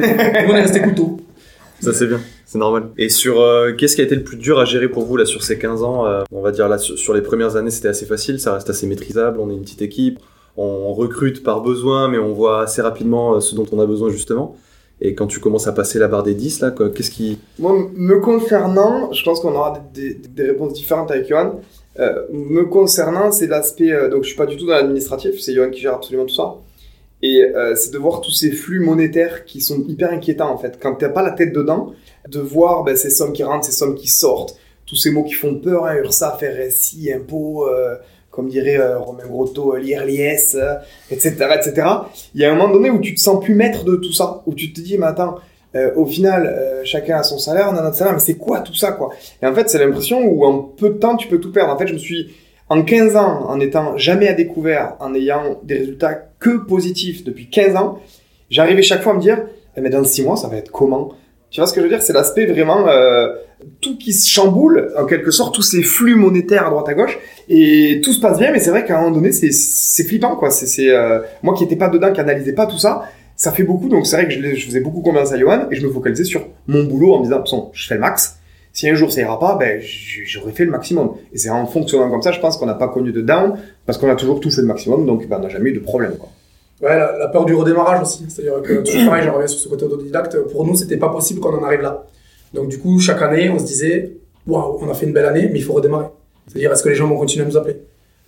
[0.55, 1.17] est resté couteau.
[1.81, 2.89] Ça c'est bien, c'est normal.
[2.97, 5.25] Et sur euh, qu'est-ce qui a été le plus dur à gérer pour vous là
[5.25, 8.05] sur ces 15 ans euh, On va dire là sur, les premières années c'était assez
[8.05, 10.19] facile, ça reste assez maîtrisable, on est une petite équipe,
[10.55, 14.09] on recrute par besoin mais on voit assez rapidement euh, ce dont on a besoin
[14.09, 14.55] justement.
[15.01, 17.37] Et quand tu commences à passer la barre des 10, là, qu'est-ce qui...
[17.59, 21.59] Moi, me concernant, je pense qu'on aura des, réponses différentes avec Johan.
[22.31, 23.91] Me concernant, c'est l'aspect...
[24.09, 26.55] Donc, je suis pas du tout dans l'administratif, c'est Johan qui gère absolument tout ça.
[27.23, 30.77] Et euh, c'est de voir tous ces flux monétaires qui sont hyper inquiétants, en fait.
[30.79, 31.93] Quand tu n'as pas la tête dedans,
[32.27, 35.33] de voir ben, ces sommes qui rentrent, ces sommes qui sortent, tous ces mots qui
[35.33, 37.67] font peur, hein, URSAF, RSI, impôts...
[37.67, 37.95] Euh,
[38.29, 40.57] comme dirait euh, Romain Grotto, l'IRLIS,
[41.11, 41.87] etc., etc.
[42.33, 44.41] Il y a un moment donné où tu te sens plus maître de tout ça,
[44.47, 45.35] où tu te dis, mais attends,
[45.75, 48.73] euh, au final, chacun a son salaire, on a notre salaire, mais c'est quoi tout
[48.73, 49.11] ça, quoi?
[49.39, 51.71] Et en fait, c'est l'impression où en peu de temps, tu peux tout perdre.
[51.71, 52.33] En fait, je me suis,
[52.73, 57.47] en 15 ans, en étant jamais à découvert, en ayant des résultats que positifs depuis
[57.47, 57.99] 15 ans,
[58.49, 59.43] j'arrivais chaque fois à me dire,
[59.77, 61.11] eh, mais dans 6 mois, ça va être comment?
[61.51, 62.01] Tu vois ce que je veux dire?
[62.01, 62.87] C'est l'aspect vraiment
[63.79, 67.19] tout qui se chamboule, en quelque sorte, tous ces flux monétaires à droite à gauche,
[67.47, 70.49] et tout se passe bien, mais c'est vrai qu'à un moment donné, c'est flippant, quoi.
[70.49, 73.03] C'est euh, moi qui n'étais pas dedans, qui analysais pas tout ça,
[73.35, 75.75] ça fait beaucoup, donc c'est vrai que je, je, faisais beaucoup confiance à Johan, et
[75.75, 78.39] je me focalisais sur mon boulot en me disant, je fais le max,
[78.73, 79.79] si un jour ça ira pas, ben
[80.25, 81.11] j'aurais fait le maximum.
[81.31, 83.53] Et c'est en fonctionnant comme ça, je pense qu'on n'a pas connu de down,
[83.85, 85.79] parce qu'on a toujours tout fait le maximum, donc ben, on n'a jamais eu de
[85.79, 86.29] problème, quoi.
[86.81, 88.25] Ouais, la, peur du redémarrage aussi.
[88.27, 91.39] C'est-à-dire que, toujours pareil, j'en reviens sur ce côté autodidacte, pour nous, c'était pas possible
[91.39, 92.03] qu'on en arrive là.
[92.53, 95.49] Donc du coup, chaque année, on se disait, waouh, on a fait une belle année,
[95.51, 96.07] mais il faut redémarrer.
[96.47, 97.77] C'est-à-dire, est-ce que les gens vont continuer à nous appeler?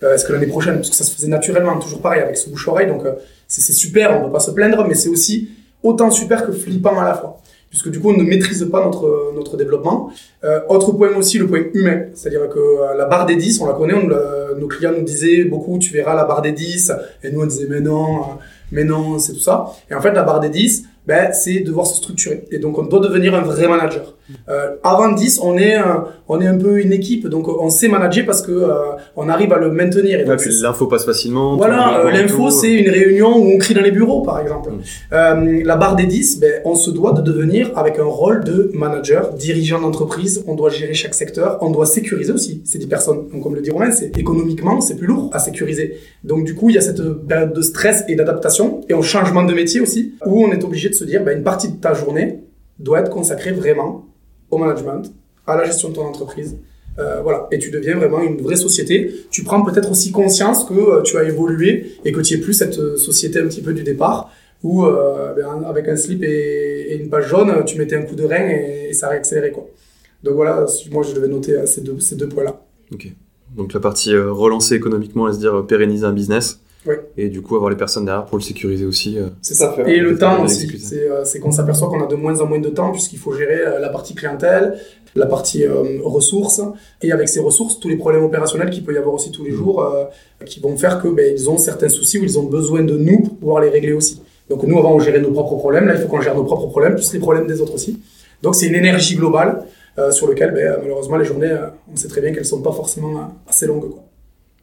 [0.02, 2.50] Euh, Est-ce que l'année prochaine, parce que ça se faisait naturellement, toujours pareil avec ce
[2.50, 3.14] bouche-oreille, donc euh,
[3.48, 5.50] c'est super, on ne peut pas se plaindre, mais c'est aussi
[5.82, 7.40] autant super que flippant à la fois.
[7.70, 10.10] Puisque du coup, on ne maîtrise pas notre, notre développement.
[10.44, 12.04] Euh, autre point aussi, le point humain.
[12.14, 14.08] C'est-à-dire que euh, la barre des 10, on la connaît, on,
[14.58, 16.92] nos clients nous disaient beaucoup, tu verras la barre des 10.
[17.24, 18.38] Et nous, on disait, mais non,
[18.72, 19.72] mais non, c'est tout ça.
[19.90, 22.44] Et en fait, la barre des 10, ben, c'est devoir se structurer.
[22.50, 24.14] Et donc, on doit devenir un vrai manager.
[24.48, 27.88] Euh, avant 10, on est, un, on est un peu une équipe, donc on sait
[27.88, 30.20] manager parce que euh, on arrive à le maintenir.
[30.20, 31.56] Et donc, L'info passe facilement.
[31.56, 34.70] voilà, euh, l'info, c'est une réunion où on crie dans les bureaux, par exemple.
[34.70, 34.80] Mm.
[35.12, 38.70] Euh, la barre des 10, ben, on se doit de devenir avec un rôle de
[38.74, 40.44] manager, dirigeant d'entreprise.
[40.46, 41.58] On doit gérer chaque secteur.
[41.60, 43.28] On doit sécuriser aussi ces 10 personnes.
[43.32, 45.98] Donc, comme le dit Romain, c'est économiquement, c'est plus lourd à sécuriser.
[46.24, 49.44] Donc, du coup, il y a cette période de stress et d'adaptation et en changement
[49.44, 51.94] de métier aussi, où on est obligé de se dire, ben, une partie de ta
[51.94, 52.40] journée
[52.78, 54.04] doit être consacrée vraiment
[54.50, 55.12] au management,
[55.46, 56.56] à la gestion de ton entreprise.
[56.98, 59.12] Euh, voilà, et tu deviens vraiment une vraie société.
[59.30, 62.54] Tu prends peut-être aussi conscience que euh, tu as évolué et que tu es plus
[62.54, 64.30] cette euh, société un petit peu du départ
[64.62, 68.48] où ben, avec un slip et, une page jaune, tu mettais un coup de rein
[68.48, 69.68] et, ça réaccélérait quoi.
[70.24, 72.64] Donc voilà, moi je devais noter ces deux, ces deux points-là.
[72.90, 73.12] Ok.
[73.54, 76.60] Donc la partie relancer économiquement et se dire pérenniser un business.
[77.16, 79.18] Et du coup avoir les personnes derrière pour le sécuriser aussi.
[79.18, 79.28] euh.
[79.42, 79.74] C'est ça.
[79.86, 80.78] Et le temps aussi.
[80.78, 83.32] C'est euh, c'est qu'on s'aperçoit qu'on a de moins en moins de temps puisqu'il faut
[83.32, 84.78] gérer euh, la partie clientèle,
[85.14, 86.60] la partie euh, ressources,
[87.02, 89.50] et avec ces ressources, tous les problèmes opérationnels qu'il peut y avoir aussi tous les
[89.52, 90.04] jours, euh,
[90.44, 93.20] qui vont faire que ben, ils ont certains soucis ou ils ont besoin de nous
[93.22, 94.20] pour pouvoir les régler aussi.
[94.50, 95.86] Donc nous, avant, on gérait nos propres problèmes.
[95.86, 97.98] Là, il faut qu'on gère nos propres problèmes, plus les problèmes des autres aussi.
[98.42, 99.64] Donc c'est une énergie globale
[99.98, 102.72] euh, sur laquelle, ben, malheureusement, les journées, euh, on sait très bien qu'elles sont pas
[102.72, 103.88] forcément assez longues.
[103.90, 104.04] quoi.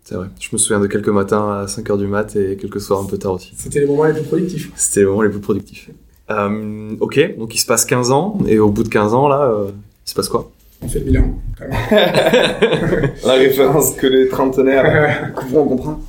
[0.04, 0.28] C'est vrai.
[0.40, 3.18] Je me souviens de quelques matins à 5h du mat et quelques soirs un peu
[3.18, 3.54] tard aussi.
[3.56, 4.72] C'était les moments les plus productifs.
[4.76, 5.90] C'était les moments les plus productifs.
[6.30, 9.44] Euh, ok, donc il se passe 15 ans, et au bout de 15 ans, là,
[9.44, 9.72] euh,
[10.06, 10.52] il se passe quoi?
[10.82, 11.36] On fait le bilan.
[11.58, 13.12] quand même.
[13.26, 16.00] La référence que les trentenaires comprend, on comprend.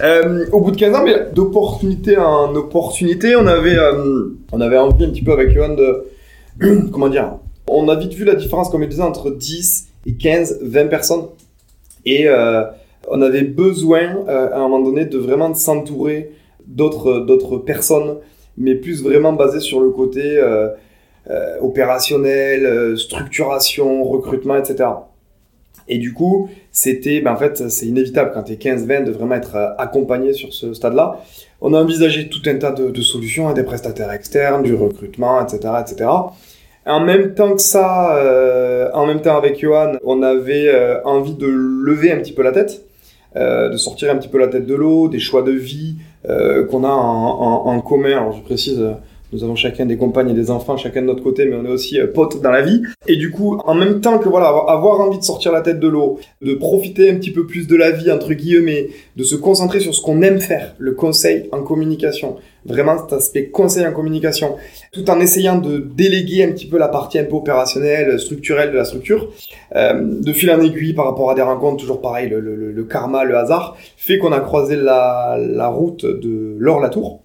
[0.00, 4.78] Euh, au bout de 15 ans, mais d'opportunité en opportunité, on avait, euh, on avait
[4.78, 6.04] envie un petit peu avec Johan de,
[6.92, 7.34] comment dire,
[7.68, 11.26] on a vite vu la différence, comme il disait, entre 10 et 15, 20 personnes.
[12.04, 12.64] Et euh,
[13.12, 16.32] on avait besoin, euh, à un moment donné, de vraiment s'entourer
[16.66, 18.16] d'autres, d'autres personnes,
[18.56, 20.68] mais plus vraiment basé sur le côté euh,
[21.30, 24.88] euh, opérationnel, euh, structuration, recrutement, etc.
[25.88, 29.34] Et du coup, c'était, ben en fait, c'est inévitable quand tu es 15-20 de vraiment
[29.34, 31.20] être euh, accompagné sur ce stade-là.
[31.60, 35.74] On a envisagé tout un tas de, solutions, hein, des prestataires externes, du recrutement, etc.,
[35.80, 36.10] etc.
[36.86, 41.34] En même temps que ça, euh, en même temps avec Johan, on avait euh, envie
[41.34, 42.82] de lever un petit peu la tête,
[43.36, 45.96] euh, de sortir un petit peu la tête de l'eau, des choix de vie
[46.28, 48.12] euh, qu'on a en, en, commun.
[48.12, 48.92] Alors je précise, euh,
[49.32, 51.70] nous avons chacun des compagnes et des enfants, chacun de notre côté, mais on est
[51.70, 52.82] aussi euh, potes dans la vie.
[53.06, 55.88] Et du coup, en même temps que voilà, avoir- envie de sortir la tête de
[55.88, 59.80] l'eau, de profiter un petit peu plus de la vie entre guillemets, de se concentrer
[59.80, 64.56] sur ce qu'on aime faire, le conseil en communication, vraiment cet aspect conseil en communication,
[64.92, 68.76] tout en essayant de déléguer un petit peu la partie un peu opérationnelle, structurelle de
[68.76, 69.32] la structure,
[69.76, 73.36] euh, de fil en aiguille par rapport à des rencontres, toujours pareil, le karma, le
[73.36, 77.22] hasard, fait qu'on a croisé la, la route de Laure Latour,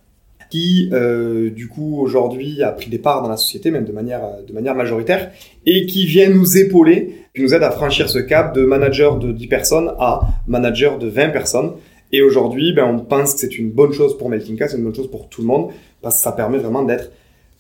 [0.50, 4.22] qui euh, du coup aujourd'hui a pris des parts dans la société, même de manière,
[4.48, 5.32] de manière majoritaire,
[5.66, 9.32] et qui vient nous épauler, qui nous aide à franchir ce cap de manager de
[9.32, 11.74] 10 personnes à manager de 20 personnes.
[12.12, 14.96] Et aujourd'hui, ben, on pense que c'est une bonne chose pour Meltinka, c'est une bonne
[14.96, 17.12] chose pour tout le monde, parce que ça permet vraiment d'être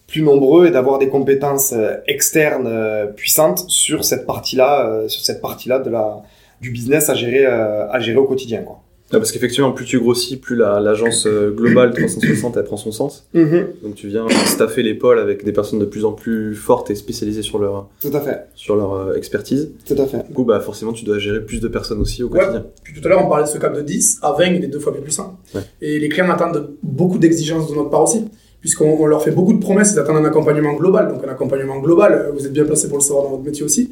[0.07, 5.21] plus nombreux et d'avoir des compétences euh, externes euh, puissantes sur cette partie-là, euh, sur
[5.21, 6.23] cette partie-là de la
[6.61, 8.63] du business à gérer euh, à gérer au quotidien.
[9.13, 12.91] Ah, Parce qu'effectivement, plus tu grossis, plus la- l'agence euh, globale 360 elle prend son
[12.91, 13.25] sens.
[13.33, 16.95] Donc tu viens staffer les pôles avec des personnes de plus en plus fortes et
[16.95, 19.71] spécialisées sur leur, Tout à fait, sur leur euh, expertise.
[19.87, 20.27] tout à fait.
[20.27, 22.39] Du coup, bah, forcément, tu dois gérer plus de personnes aussi au Ouais.
[22.39, 22.65] quotidien.
[22.83, 24.67] Puis tout à l'heure, on parlait de ce cap de 10 à 20, il est
[24.67, 25.37] deux fois plus puissant.
[25.55, 25.61] Ouais.
[25.81, 28.25] Et les clients attendent beaucoup d'exigences de notre part aussi,
[28.59, 31.07] puisqu'on on leur fait beaucoup de promesses, ils attendent un accompagnement global.
[31.13, 33.63] Donc un accompagnement global, euh, vous êtes bien placé pour le savoir dans votre métier
[33.63, 33.91] aussi.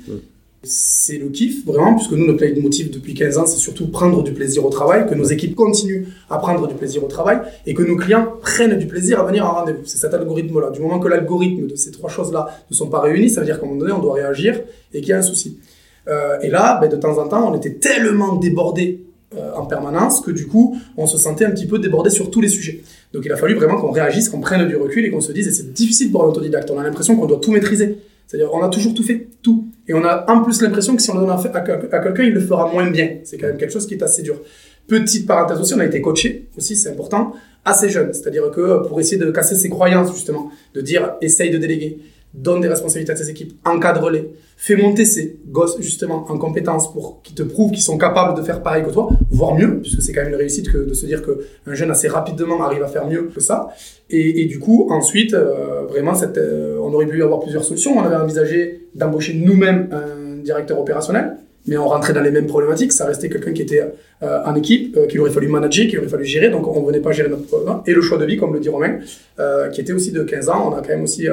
[0.65, 4.33] C'est le kiff, vraiment, puisque nous, notre leitmotiv depuis 15 ans, c'est surtout prendre du
[4.33, 7.83] plaisir au travail, que nos équipes continuent à prendre du plaisir au travail, et que
[7.83, 9.85] nos clients prennent du plaisir à venir en rendez-vous.
[9.85, 10.71] C'est cet algorithme-là.
[10.71, 13.59] Du moment que l'algorithme de ces trois choses-là ne sont pas réunis, ça veut dire
[13.59, 14.59] qu'à un moment donné, on doit réagir
[14.93, 15.59] et qu'il y a un souci.
[16.07, 19.05] Euh, et là, ben, de temps en temps, on était tellement débordés
[19.37, 22.41] euh, en permanence que du coup, on se sentait un petit peu débordé sur tous
[22.41, 22.81] les sujets.
[23.11, 25.47] Donc il a fallu vraiment qu'on réagisse, qu'on prenne du recul et qu'on se dise,
[25.47, 27.97] et c'est difficile pour un autodidacte, on a l'impression qu'on doit tout maîtriser.
[28.27, 29.67] C'est-à-dire, on a toujours tout fait, tout.
[29.87, 32.23] Et on a en plus l'impression que si on le donne à, à, à quelqu'un,
[32.23, 33.17] il le fera moins bien.
[33.23, 34.41] C'est quand même quelque chose qui est assez dur.
[34.87, 37.33] Petite parenthèse aussi, on a été coaché, aussi, c'est important,
[37.63, 38.13] assez jeune.
[38.13, 41.99] C'est-à-dire que pour essayer de casser ses croyances, justement, de dire, essaye de déléguer,
[42.35, 47.21] donne des responsabilités à tes équipes, encadre-les, fais monter ces gosses, justement, en compétences pour
[47.21, 50.13] qu'ils te prouvent qu'ils sont capables de faire pareil que toi, voire mieux, puisque c'est
[50.13, 53.07] quand même une réussite que de se dire qu'un jeune assez rapidement arrive à faire
[53.07, 53.69] mieux que ça.
[54.09, 57.97] Et, du coup, ensuite, euh, vraiment, euh, on aurait pu avoir plusieurs solutions.
[57.97, 61.37] On avait envisagé d'embaucher nous-mêmes un directeur opérationnel,
[61.67, 62.91] mais on rentrait dans les mêmes problématiques.
[62.91, 63.83] Ça restait quelqu'un qui était
[64.23, 66.85] euh, en équipe, euh, qu'il aurait fallu manager, qu'il aurait fallu gérer, donc on ne
[66.85, 67.81] venait pas gérer notre problème.
[67.85, 68.99] Et le choix de vie, comme le dit Romain,
[69.39, 71.27] euh, qui était aussi de 15 ans, on a quand même aussi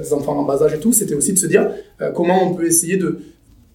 [0.00, 1.68] des enfants en bas âge et tout, c'était aussi de se dire
[2.14, 3.18] comment on peut essayer de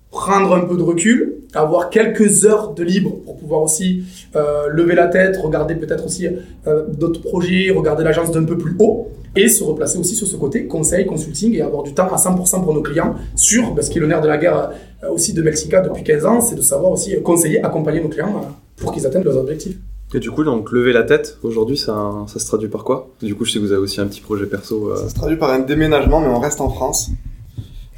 [0.10, 4.04] prendre un peu de recul, avoir quelques heures de libre pour pouvoir aussi
[4.36, 6.28] euh, lever la tête, regarder peut-être aussi
[6.68, 10.36] euh, d'autres projets, regarder l'agence d'un peu plus haut et se replacer aussi sur ce
[10.36, 13.98] côté conseil, consulting et avoir du temps à 100% pour nos clients sur, parce qu'il
[13.98, 14.72] est le nerf de la guerre
[15.04, 18.36] euh, aussi de Mexica depuis 15 ans, c'est de savoir aussi conseiller, accompagner nos clients
[18.38, 19.78] euh, pour qu'ils atteignent leurs objectifs.
[20.14, 23.10] Et du coup, donc, lever la tête, aujourd'hui, ça, ça se traduit par quoi?
[23.22, 24.90] Du coup, je sais que vous avez aussi un petit projet perso.
[24.92, 27.12] euh, Ça se traduit par un déménagement, mais on reste en France.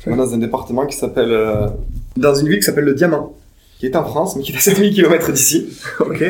[0.06, 1.32] On est dans un département qui s'appelle.
[1.32, 1.68] euh,
[2.18, 3.34] dans une ville qui s'appelle le Diamant,
[3.82, 5.67] qui est en France, mais qui est à 7000 km d'ici.
[6.00, 6.22] Ok.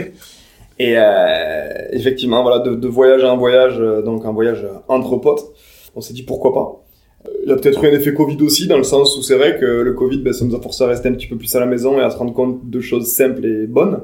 [0.80, 5.52] Et euh, effectivement, voilà, de, de voyage en voyage, euh, donc un voyage entre potes,
[5.94, 6.82] on s'est dit pourquoi pas.
[7.26, 9.36] Euh, Il y a peut-être eu un effet Covid aussi, dans le sens où c'est
[9.36, 11.54] vrai que le Covid, ben, ça nous a forcé à rester un petit peu plus
[11.54, 14.00] à la maison et à se rendre compte de choses simples et bonnes.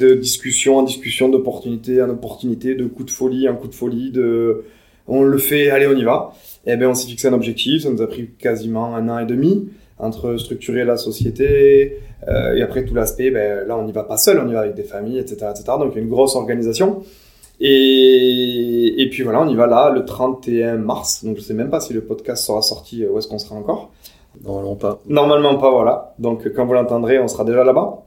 [0.00, 4.10] De discussion en discussion, d'opportunité en opportunité, de coup de folie en coup de folie,
[4.10, 4.64] de
[5.06, 6.32] on le fait, allez, on y va.
[6.66, 9.26] Et ben on s'est fixé un objectif, ça nous a pris quasiment un an et
[9.26, 9.68] demi
[10.00, 14.16] entre structurer la société euh, et après tout l'aspect, ben, là on n'y va pas
[14.16, 15.46] seul, on y va avec des familles, etc.
[15.50, 15.64] etc.
[15.78, 17.02] Donc il y a une grosse organisation.
[17.60, 21.24] Et, et puis voilà, on y va là le 31 mars.
[21.24, 23.56] Donc je sais même pas si le podcast sera sorti, euh, où est-ce qu'on sera
[23.56, 23.90] encore.
[24.42, 25.00] Normalement pas.
[25.06, 26.14] Normalement pas, voilà.
[26.18, 28.04] Donc quand vous l'entendrez, on sera déjà là-bas.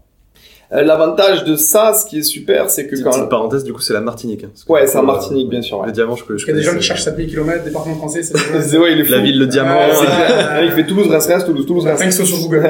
[0.73, 3.11] Euh, L'avantage de ça, ce qui est super, c'est que Petite, quand...
[3.11, 4.43] petite parenthèse, du coup, c'est la Martinique.
[4.43, 5.87] hein, Ouais, c'est coup, en Martinique, bien sûr, ouais.
[5.87, 6.35] Le diamant, je peux.
[6.35, 8.99] Qu'il y a des gens qui cherchent 7000 km, département français, c'est C'est ouais, il
[9.01, 9.11] est fou.
[9.11, 9.79] La ville, le diamant.
[9.79, 10.61] Euh.
[10.63, 11.95] Il fait Toulouse, Reims, Reims, Toulouse, Toulouse, Reims.
[11.99, 12.67] Enfin, ils sont sur Google.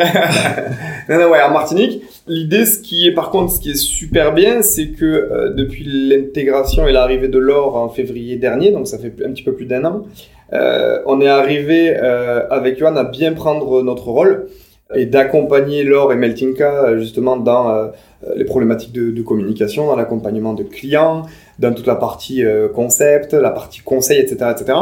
[1.10, 2.04] non, non, ouais, en Martinique.
[2.28, 5.84] L'idée, ce qui est, par contre, ce qui est super bien, c'est que euh, depuis
[5.86, 9.66] l'intégration et l'arrivée de l'or en février dernier, donc ça fait un petit peu plus
[9.66, 10.04] d'un an,
[10.54, 14.48] euh, on est arrivé euh, avec Johan à bien prendre notre rôle
[14.96, 17.88] et d'accompagner Laure et Meltinka euh, justement dans euh,
[18.36, 21.24] les problématiques de, communication, dans l'accompagnement de clients,
[21.60, 24.78] dans toute la partie euh, concept, la partie conseil, etc., etc.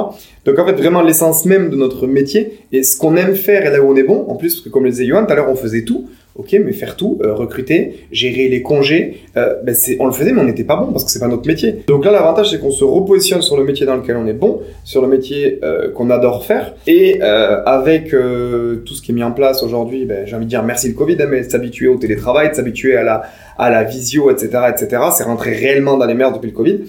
[0.46, 3.70] Donc en fait vraiment l'essence même de notre métier et ce qu'on aime faire et
[3.70, 5.36] là où on est bon, en plus parce que comme le disait Johan, tout à
[5.36, 9.76] l'heure on faisait tout, ok, mais faire tout, euh, recruter, gérer les congés, euh, ben
[10.00, 11.84] on le faisait mais on n'était pas bon parce que c'est pas notre métier.
[11.88, 14.62] Donc là l'avantage c'est qu'on se repositionne sur le métier dans lequel on est bon,
[14.84, 19.16] sur le métier euh, qu'on adore faire et euh, avec euh, tout ce qui est
[19.16, 21.88] mis en place aujourd'hui, ben, j'ai envie de dire merci le Covid, hein, mais s'habituer
[21.88, 23.24] au télétravail, s'habituer à la
[23.58, 25.04] à la visio, etc., etc.
[25.16, 26.80] C'est rentré réellement dans les mers depuis le Covid.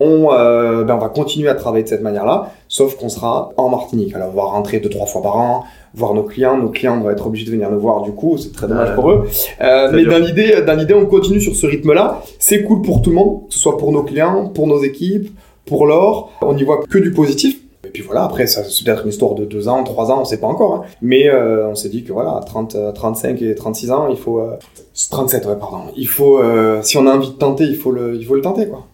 [0.00, 3.68] On, euh, ben, on va continuer à travailler de cette manière-là, sauf qu'on sera en
[3.68, 4.14] Martinique.
[4.14, 6.56] Alors on va rentrer deux trois fois par an, voir nos clients.
[6.56, 8.94] Nos clients vont être obligés de venir nous voir du coup, c'est très dommage Ouais.
[8.94, 9.24] pour eux.
[9.60, 10.12] Euh, mais dur.
[10.12, 12.22] dans l'idée, dans l'idée, on continue sur ce rythme-là.
[12.38, 15.36] C'est cool pour tout le monde, que ce soit pour nos clients, pour nos équipes,
[15.66, 16.30] pour l'or.
[16.42, 17.58] On n'y voit que du positif.
[17.88, 20.24] Et puis voilà, après, ça c'est peut-être une histoire de deux ans, trois ans, on
[20.26, 20.74] sait pas encore.
[20.74, 20.82] hein.
[21.00, 24.18] Mais euh, on s'est dit que voilà, à 30, euh, 35 et 36 ans, il
[24.18, 24.40] faut...
[24.40, 24.56] Euh,
[24.92, 25.78] c'est 37, ouais, pardon.
[25.96, 26.38] Il faut...
[26.42, 28.86] euh, si on a envie de tenter, il faut le, il faut le tenter, quoi.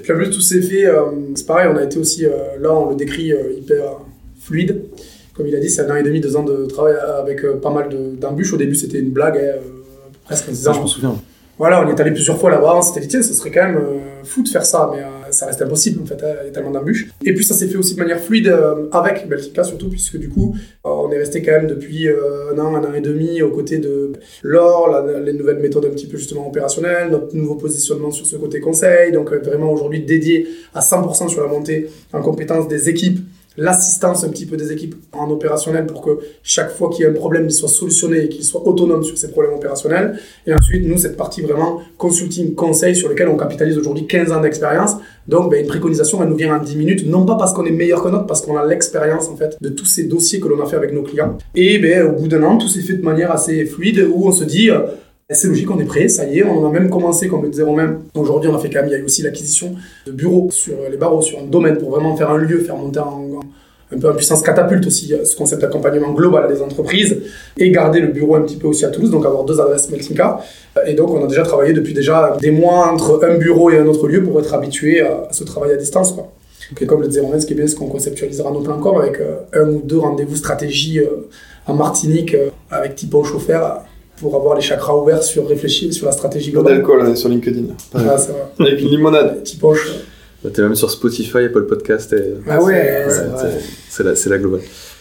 [0.00, 2.74] Puis en plus, tout s'est fait, euh, c'est pareil, on a été aussi, euh, là,
[2.74, 3.82] on le décrit euh, hyper
[4.40, 4.84] fluide.
[5.34, 7.56] Comme il a dit, c'est un an et demi, deux ans de travail avec euh,
[7.60, 8.54] pas mal de- d'embûches.
[8.54, 9.60] Au début, c'était une blague, hein, euh,
[10.24, 11.14] presque en disant, Ça, je m'en souviens.
[11.58, 13.78] Voilà, on est allé plusieurs fois là-bas, on s'était dit, tiens, ce serait quand même
[13.78, 16.50] euh, fou de faire ça, mais euh, ça reste impossible, en fait, hein, il y
[16.50, 17.08] a tellement d'embûches.
[17.24, 20.28] Et puis ça s'est fait aussi de manière fluide euh, avec Beltica, surtout, puisque du
[20.28, 23.78] coup, on est resté quand même depuis un an, un an et demi aux côtés
[23.78, 28.36] de l'or, les nouvelles méthodes un petit peu justement opérationnelles, notre nouveau positionnement sur ce
[28.36, 33.20] côté conseil, donc vraiment aujourd'hui dédié à 100% sur la montée en compétence des équipes,
[33.56, 37.10] l'assistance un petit peu des équipes en opérationnel pour que chaque fois qu'il y a
[37.10, 40.18] un problème, il soit solutionné et qu'il soit autonome sur ces problèmes opérationnels.
[40.46, 44.40] Et ensuite, nous, cette partie vraiment consulting, conseil, sur lequel on capitalise aujourd'hui 15 ans
[44.40, 44.96] d'expérience.
[45.26, 47.72] Donc, ben, une préconisation, elle nous vient en 10 minutes, non pas parce qu'on est
[47.72, 50.62] meilleur que notre, parce qu'on a l'expérience, en fait, de tous ces dossiers que l'on
[50.62, 51.36] a fait avec nos clients.
[51.54, 54.32] Et ben, au bout d'un an, tout s'est fait de manière assez fluide, où on
[54.32, 54.82] se dit, euh,
[55.34, 57.48] c'est logique, on est prêt, ça y est, on en a même commencé, comme le
[57.48, 57.98] disait Romain.
[58.14, 59.74] Aujourd'hui, on a fait quand même, il y a eu aussi l'acquisition
[60.06, 63.00] de bureaux sur les barreaux, sur un domaine, pour vraiment faire un lieu, faire monter
[63.00, 67.18] un peu en puissance catapulte aussi euh, ce concept d'accompagnement global des entreprises
[67.56, 70.40] et garder le bureau un petit peu aussi à Toulouse, donc avoir deux adresses Meltinka.
[70.86, 73.86] Et donc on a déjà travaillé depuis déjà des mois entre un bureau et un
[73.86, 76.10] autre lieu pour être habitué à, à ce travail à distance.
[76.12, 76.32] Quoi.
[76.80, 78.96] Et comme le disait Romain, ce qui est bien, c'est qu'on conceptualisera nos plans com
[79.00, 81.28] avec euh, un ou deux rendez-vous stratégie euh,
[81.66, 83.78] en Martinique euh, avec Tipon Chauffeur euh,
[84.20, 86.76] pour avoir les chakras ouverts sur réfléchir sur la stratégie Pas globale.
[86.78, 87.64] d'alcool, on est sur LinkedIn.
[87.94, 88.64] Ah, ça va.
[88.66, 89.42] Avec une limonade.
[89.42, 89.96] Tipon Chauffeur.
[90.44, 92.12] Bah, T'es même sur Spotify, Apple Podcast.
[92.12, 92.34] Et...
[92.48, 93.60] Ah ouais, Ouais, c'est vrai.
[93.90, 94.60] c'est- c'est la, globale.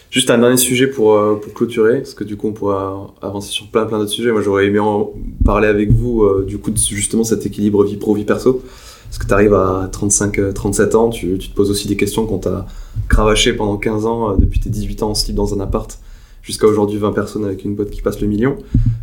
[0.09, 3.49] Juste un dernier sujet pour, euh, pour clôturer, parce que du coup on pourra avancer
[3.51, 4.31] sur plein plein d'autres sujets.
[4.31, 5.11] Moi j'aurais aimé en
[5.43, 8.61] parler avec vous euh, du coup de justement cet équilibre vie pro vie perso.
[9.09, 11.95] Parce que tu arrives à 35, euh, 37 ans, tu, tu te poses aussi des
[11.97, 12.65] questions qu'on t'a
[13.09, 15.99] cravaché pendant 15 ans, euh, depuis tes 18 ans en slip dans un appart,
[16.45, 18.55] jusqu'à aujourd'hui 20 personnes avec une boîte qui passe le million.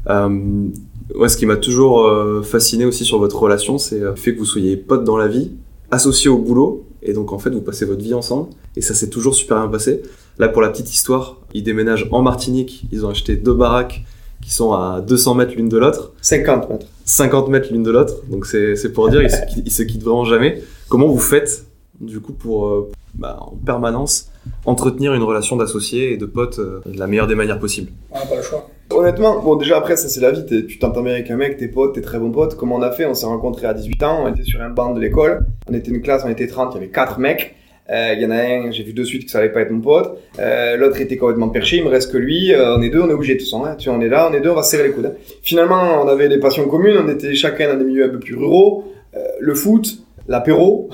[0.09, 0.69] Euh,
[1.17, 4.39] ouais, ce qui m'a toujours euh, fasciné aussi sur votre relation, c'est le fait que
[4.39, 5.51] vous soyez potes dans la vie,
[5.91, 9.11] associés au boulot, et donc en fait vous passez votre vie ensemble, et ça s'est
[9.11, 10.03] toujours super bien passé.
[10.39, 14.05] Là pour la petite histoire, ils déménagent en Martinique, ils ont acheté deux baraques
[14.41, 16.13] qui sont à 200 mètres l'une de l'autre.
[16.21, 16.87] 50 mètres.
[17.05, 20.25] 50 mètres l'une de l'autre, donc c'est pour dire, ils se, ils se quittent vraiment
[20.25, 20.63] jamais.
[20.89, 21.67] Comment vous faites
[22.01, 24.31] du coup pour euh, bah, en permanence
[24.67, 28.19] entretenir une relation d'associés et de potes euh, de la meilleure des manières possibles On
[28.19, 28.69] n'a pas le choix.
[28.91, 31.69] Honnêtement, bon déjà après ça c'est la vie, tu t'entends bien avec un mec, tes
[31.69, 32.57] potes, tes très bons potes.
[32.57, 34.93] Comment on a fait On s'est rencontrés à 18 ans, on était sur un banc
[34.95, 37.55] de l'école, on était une classe, on était 30, il y avait 4 mecs.
[37.91, 39.71] Euh, Il y en a un, j'ai vu de suite que ça allait pas être
[39.71, 40.19] mon pote.
[40.79, 42.53] L'autre était complètement perché, il me reste que lui.
[42.55, 43.65] On est deux, on est obligé de façon.
[43.65, 43.77] Hein.
[43.77, 45.07] Tu vois, on est là, on est deux, on va se serrer les coudes.
[45.07, 45.33] hein.
[45.43, 48.37] Finalement, on avait des passions communes, on était chacun dans des milieux un peu plus
[48.37, 48.93] ruraux.
[49.41, 50.91] Le foot, l'apéro,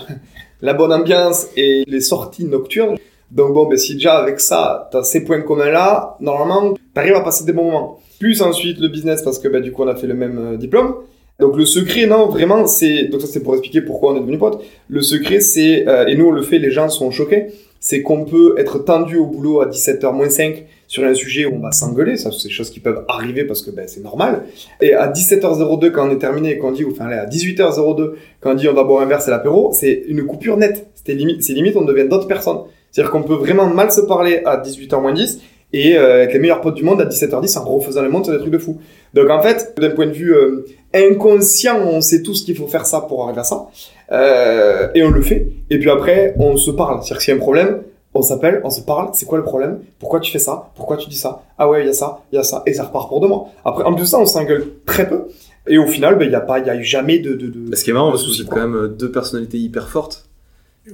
[0.61, 2.97] la bonne ambiance et les sorties nocturnes.
[3.31, 7.21] Donc bon, ben, si déjà avec ça, t'as ces points communs là, normalement, t'arrives à
[7.21, 8.01] passer des bons moments.
[8.19, 10.57] Plus ensuite le business parce que ben, du coup on a fait le même euh,
[10.57, 10.95] diplôme.
[11.39, 14.41] Donc le secret, non, vraiment, c'est donc ça c'est pour expliquer pourquoi on est devenus
[14.41, 14.61] potes.
[14.89, 18.25] Le secret, c'est euh, et nous on le fait, les gens sont choqués, c'est qu'on
[18.25, 21.71] peut être tendu au boulot à 17h moins 5 sur un sujet où on va
[21.71, 24.45] s'engueuler, ça c'est des choses qui peuvent arriver parce que ben, c'est normal.
[24.81, 28.53] Et à 17h02 quand on est terminé et qu'on dit, enfin là, à 18h02 quand
[28.53, 30.89] on dit on va boire un verre c'est l'apéro, c'est une coupure nette.
[30.95, 32.61] C'était limite, c'est limite on devient d'autres personnes.
[32.91, 35.41] C'est-à-dire qu'on peut vraiment mal se parler à 18h moins 10
[35.75, 38.33] et euh, être les meilleurs potes du monde à 17h10 en refaisant le monde sur
[38.33, 38.79] des trucs de fou.
[39.13, 42.87] Donc en fait, d'un point de vue euh, inconscient, on sait tous qu'il faut faire
[42.87, 43.67] ça pour arriver à ça.
[44.11, 45.49] Euh, et on le fait.
[45.69, 47.01] Et puis après, on se parle.
[47.03, 47.83] C'est-à-dire que s'il y a un problème,
[48.19, 49.11] on s'appelle, on se parle.
[49.15, 49.81] C'est quoi le problème?
[49.99, 50.71] Pourquoi tu fais ça?
[50.75, 51.43] Pourquoi tu dis ça?
[51.57, 52.63] Ah ouais, il y a ça, il y a ça.
[52.67, 53.43] Et ça repart pour demain.
[53.65, 55.29] Après, en plus de ça, on s'engueule très peu.
[55.67, 57.47] Et au final, ben, il n'y a pas, il y a eu jamais de, de,
[57.49, 57.75] de...
[57.77, 60.25] Ce qui est marrant parce que êtes quand même deux personnalités hyper fortes.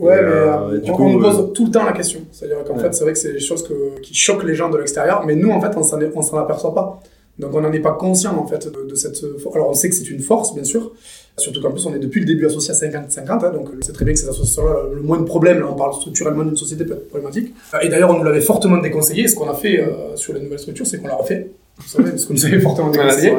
[0.00, 1.92] Ouais, Et, mais euh, du on, coup, on nous euh, pose tout le temps la
[1.92, 2.20] question.
[2.32, 2.80] C'est-à-dire qu'en Ouais.
[2.82, 5.37] fait, c'est vrai que c'est des choses que- qui choquent les gens de l'extérieur, mais
[5.37, 7.00] nous, en fait, on s'en est- on s'en aperçoit pas.
[7.38, 9.56] Donc, on n'en est pas conscient, en fait, de, de cette force.
[9.56, 10.92] Alors, on sait que c'est une force, bien sûr.
[11.36, 14.04] Surtout qu'en plus, on est depuis le début associé à 50-50, hein, donc c'est très
[14.04, 16.92] bien que ces associations-là, le moins de problèmes, là, on parle structurellement d'une société peut
[16.94, 17.52] être problématique.
[17.74, 19.26] Euh, Et d'ailleurs, on nous l'avait fortement déconseillé.
[19.26, 21.50] Ce qu'on a fait euh, sur les nouvelles structures, c'est qu'on l'a refait.
[21.78, 23.32] Vous savez, parce qu'on nous avait fortement c'est déconseillé.
[23.32, 23.36] Euh,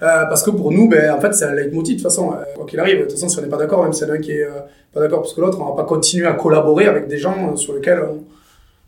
[0.00, 2.80] parce que pour nous, ben, en fait, c'est un leitmotiv, de toute façon, quoi qu'il
[2.80, 2.96] arrive.
[2.96, 4.32] De toute façon, si on n'est pas d'accord, même s'il y en a un qui
[4.32, 4.60] est euh,
[4.94, 7.74] pas d'accord plus que l'autre, on va pas continuer à collaborer avec des gens sur
[7.74, 8.22] lesquels on,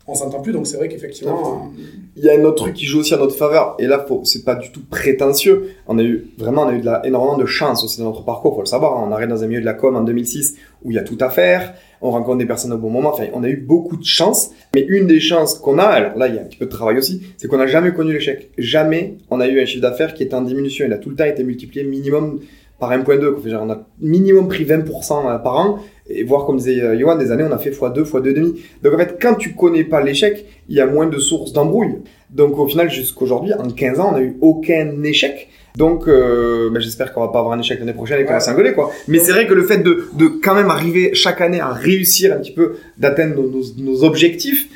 [0.07, 0.53] on s'entend plus.
[0.53, 1.71] Donc c'est vrai qu'effectivement,
[2.15, 4.43] Il y a un autre truc qui joue aussi à notre faveur, et là, c'est
[4.43, 5.69] pas du tout prétentieux.
[5.87, 8.23] On a eu vraiment, on a eu de la, énormément de chance aussi dans notre
[8.25, 8.97] parcours, faut le savoir.
[8.97, 9.05] hein.
[9.07, 11.17] On arrive dans un milieu de la com en 2006 où il y a tout
[11.19, 13.09] à faire, on rencontre des personnes au bon moment.
[13.09, 14.49] Enfin, on a eu beaucoup de chance.
[14.75, 16.71] Mais une des chances qu'on a, alors là, il y a un petit peu de
[16.71, 18.49] travail aussi, c'est qu'on n'a jamais connu l'échec.
[18.57, 20.85] Jamais on a eu un chiffre d'affaires qui était en diminution.
[20.87, 22.39] Il a tout le temps été multiplié minimum
[22.79, 23.31] par 1.2.
[23.31, 23.41] quoi.
[23.43, 25.79] Fait, genre, On a minimum pris 20% par an.
[26.09, 28.55] Et voir, comme disait euh, Johan, des années, on a fait x2, x2,5.
[28.83, 31.95] Donc en fait, quand tu connais pas l'échec, il y a moins de sources d'embrouille.
[32.29, 35.49] Donc au final, jusqu'aujourd'hui, en 15 ans, on n'a eu aucun échec.
[35.77, 38.39] Donc euh, ben, j'espère qu'on va pas avoir un échec l'année prochaine et qu'on va
[38.39, 38.91] s'engueuler quoi.
[39.07, 42.33] Mais c'est vrai que le fait de, de quand même arriver chaque année à réussir
[42.33, 44.69] un petit peu d'atteindre nos, nos, nos objectifs,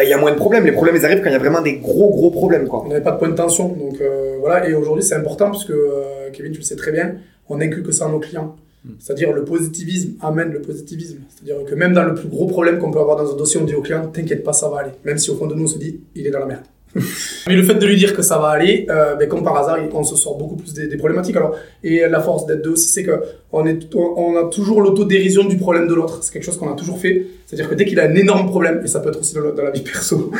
[0.00, 0.64] il y a moins de problèmes.
[0.64, 2.82] Les problèmes ils arrivent quand il y a vraiment des gros gros problèmes quoi.
[2.84, 3.68] on n'avait pas de point de tension.
[3.68, 6.92] Donc euh, voilà, et aujourd'hui c'est important parce que euh, Kevin, tu le sais très
[6.92, 7.16] bien,
[7.48, 8.56] on inculque ça à nos clients.
[8.98, 11.18] C'est-à-dire le positivisme amène le positivisme.
[11.28, 13.64] C'est-à-dire que même dans le plus gros problème qu'on peut avoir dans un dossier, on
[13.64, 14.90] dit au client, t'inquiète pas, ça va aller.
[15.04, 16.64] Même si au fond de nous on se dit, il est dans la merde.
[17.46, 19.78] Mais le fait de lui dire que ça va aller, euh, ben, comme par hasard,
[19.94, 21.36] on se sort beaucoup plus des, des problématiques.
[21.36, 24.82] Alors, et la force d'être deux aussi, c'est que on, est, on, on a toujours
[24.82, 26.18] l'autodérision du problème de l'autre.
[26.22, 27.26] C'est quelque chose qu'on a toujours fait.
[27.46, 29.70] C'est-à-dire que dès qu'il a un énorme problème, et ça peut être aussi dans, la-
[29.70, 30.30] vie perso,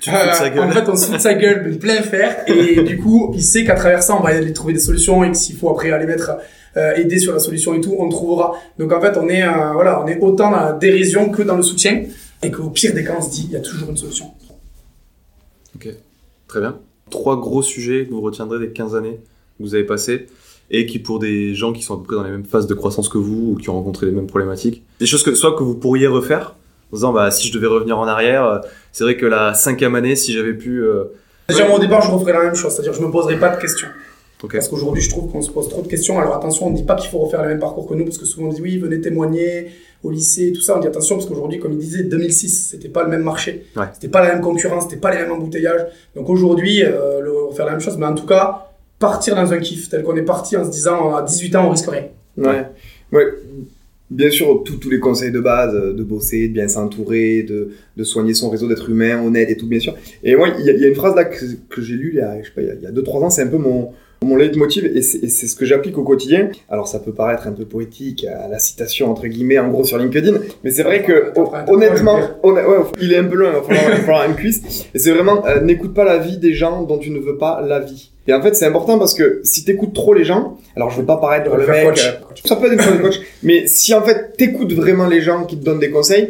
[0.00, 0.64] Tu sa euh, gueule.
[0.64, 2.44] En fait, on se fout de sa gueule, mais plein fer.
[2.48, 5.30] Et du coup, il sait qu'à travers ça, on va aller trouver des solutions et
[5.30, 6.32] que s'il faut après aller mettre
[6.76, 8.54] euh, aider sur la solution et tout, on le trouvera.
[8.78, 11.56] Donc en fait, on est euh, voilà, on est autant dans la dérision que dans
[11.56, 12.02] le soutien.
[12.42, 14.26] Et qu'au pire des cas, on se dit, il y a toujours une solution.
[16.48, 16.78] Très bien.
[17.10, 19.20] Trois gros sujets que vous retiendrez des 15 années
[19.58, 20.26] que vous avez passées
[20.70, 22.74] et qui, pour des gens qui sont à peu près dans les mêmes phases de
[22.74, 25.62] croissance que vous ou qui ont rencontré les mêmes problématiques, des choses que soit que
[25.62, 26.54] vous pourriez refaire
[26.92, 28.58] en disant bah si je devais revenir en arrière, euh,
[28.92, 31.04] c'est vrai que la cinquième année, si j'avais pu, euh,
[31.48, 33.60] Déjà, moi, au départ, je referais la même chose, c'est-à-dire je me poserai pas de
[33.60, 33.88] questions.
[34.42, 36.16] ok, Parce qu'aujourd'hui, je trouve qu'on se pose trop de questions.
[36.18, 38.18] Alors attention, on ne dit pas qu'il faut refaire le même parcours que nous, parce
[38.18, 39.66] que souvent on dit oui, venez témoigner
[40.02, 40.76] au lycée, tout ça.
[40.76, 43.84] On dit attention, parce qu'aujourd'hui, comme il disait, 2006, c'était pas le même marché, Ouais.
[43.92, 45.86] c'était pas la même concurrence, c'était pas les mêmes embouteillages.
[46.16, 48.66] Donc aujourd'hui, euh, le- la même chose, mais en tout cas,
[48.98, 51.70] partir dans un kiff tel qu'on est parti en se disant à 18 ans, on
[51.70, 52.06] risque rien.
[52.36, 52.64] Ouais.
[53.12, 53.26] Ouais.
[54.10, 58.04] Bien sûr, tous les conseils de base, euh, de bosser, de bien s'entourer, de, de
[58.04, 59.94] soigner son réseau, d'être humain, honnête et tout, bien sûr.
[60.24, 62.10] Et moi, il y, a- il y a une phrase là que, que j'ai lue
[62.56, 63.90] il y a 2-3 ans, c'est un peu mon,
[64.22, 67.46] Mon leitmotiv, et c'est et c'est ce que j'applique au quotidien, alors ça peut paraître
[67.48, 71.02] un peu poétique, à la citation entre guillemets, en gros sur LinkedIn, mais c'est vrai
[71.02, 74.34] que peu honnêtement, moins, honn- ouais, il est un peu loin, il va falloir, une
[74.34, 74.84] cuisse.
[74.94, 77.62] Et c'est vraiment, euh, n'écoute pas la vie des gens dont tu ne veux pas
[77.66, 78.10] la vie.
[78.28, 81.06] Et en fait, c'est important parce que si t'écoutes trop les gens, alors je veux
[81.06, 82.04] pas paraître le mec, coach.
[82.06, 82.12] euh,
[82.44, 85.58] ça peut être une de coach, mais si en fait t'écoutes vraiment les gens qui
[85.58, 86.28] te donnent des conseils,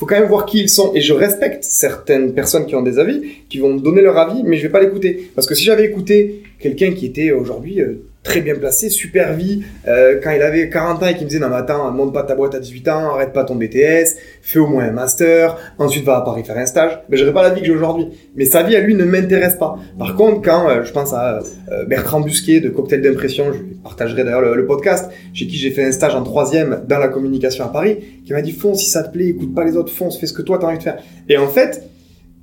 [0.00, 0.94] faut quand même voir qui ils sont.
[0.94, 3.20] Et je respecte certaines personnes qui ont des avis,
[3.50, 5.30] qui vont me donner leur avis, mais je vais pas l'écouter.
[5.34, 9.62] Parce que si j'avais écouté quelqu'un qui était aujourd'hui euh, très bien placé, super vie,
[9.88, 12.22] euh, quand il avait 40 ans et qui me disait non mais attends, monte pas
[12.22, 16.04] ta boîte à 18 ans, arrête pas ton BTS, fais au moins un master, ensuite
[16.04, 18.08] va à Paris faire un stage, ben j'aurais pas la vie que j'ai aujourd'hui.
[18.36, 19.78] Mais sa vie à lui ne m'intéresse pas.
[19.98, 21.40] Par contre, quand euh, je pense à
[21.72, 25.84] euh, Bertrand Busquet de Cocktail d'impression, je partagerai d'ailleurs le, podcast, chez qui j'ai fait
[25.84, 29.02] un stage en troisième dans la communication à Paris, qui m'a dit fonce si ça
[29.02, 30.98] te plaît, écoute pas les autres, fonce, fais ce que toi t'as envie de faire.
[31.28, 31.82] Et en fait,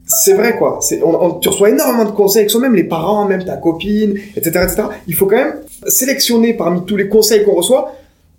[0.08, 0.80] c'est vrai quoi.
[1.42, 4.50] Tu reçois énormément de conseils, que ce soit même les parents, même ta copine, etc.,
[4.64, 4.84] etc.
[5.08, 5.56] Il faut quand même
[5.86, 7.94] sélectionner parmi tous les conseils qu'on reçoit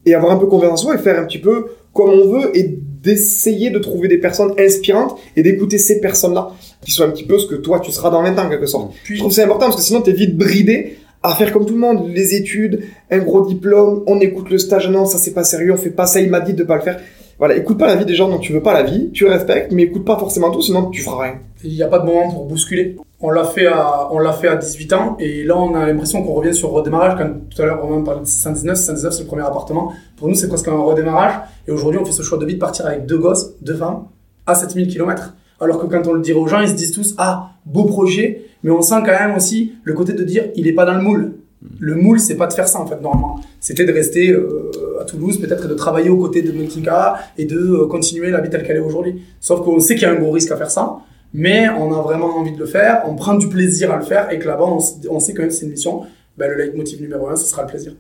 [0.04, 2.56] et avoir un peu confiance en soi et faire un petit peu comme on veut
[2.56, 6.52] et d'essayer de trouver des personnes inspirantes et d'écouter ces personnes-là
[6.84, 8.66] qui soient un petit peu ce que toi tu seras dans 20 ans en quelque
[8.66, 8.92] sorte.
[8.94, 11.66] Je Puis, trouve que c'est important parce que sinon t'es vite bridé à faire comme
[11.66, 15.32] tout le monde, les études, un gros diplôme, on écoute le stage, non ça c'est
[15.32, 17.00] pas sérieux, on fait pas ça, il m'a dit de pas le faire.
[17.38, 19.70] Voilà, écoute pas la vie des gens dont tu veux pas la vie, tu respectes,
[19.70, 21.34] mais écoute pas forcément tout, sinon tu feras rien.
[21.62, 22.96] il n'y a pas de moment pour bousculer.
[23.20, 26.22] On l'a fait à, on l'a fait à 18 ans et là on a l'impression
[26.24, 27.16] qu'on revient sur redémarrage.
[27.16, 29.92] Quand tout à l'heure Romain parlait de 619, 619 c'est le premier appartement.
[30.16, 31.34] Pour nous c'est presque un redémarrage
[31.68, 34.04] et aujourd'hui on fait ce choix de vie de partir avec deux gosses, deux femmes
[34.46, 35.34] à 7000 km.
[35.60, 38.46] Alors que quand on le dirait aux gens, ils se disent tous ah beau projet,
[38.64, 41.02] mais on sent quand même aussi le côté de dire il est pas dans le
[41.02, 41.34] moule.
[41.78, 43.40] Le moule c'est pas de faire ça en fait normalement.
[43.60, 44.70] C'était de rester euh,
[45.00, 48.40] à Toulouse peut-être et de travailler aux côtés de Meltinka et de euh, continuer la
[48.40, 49.22] vie telle qu'elle est aujourd'hui.
[49.40, 50.98] Sauf qu'on sait qu'il y a un gros risque à faire ça
[51.34, 54.32] mais on a vraiment envie de le faire, on prend du plaisir à le faire
[54.32, 54.80] et que là-bas, on,
[55.20, 56.02] sait quand même que c'est une mission.
[56.36, 57.92] Ben, le leitmotiv numéro un, ce sera le plaisir.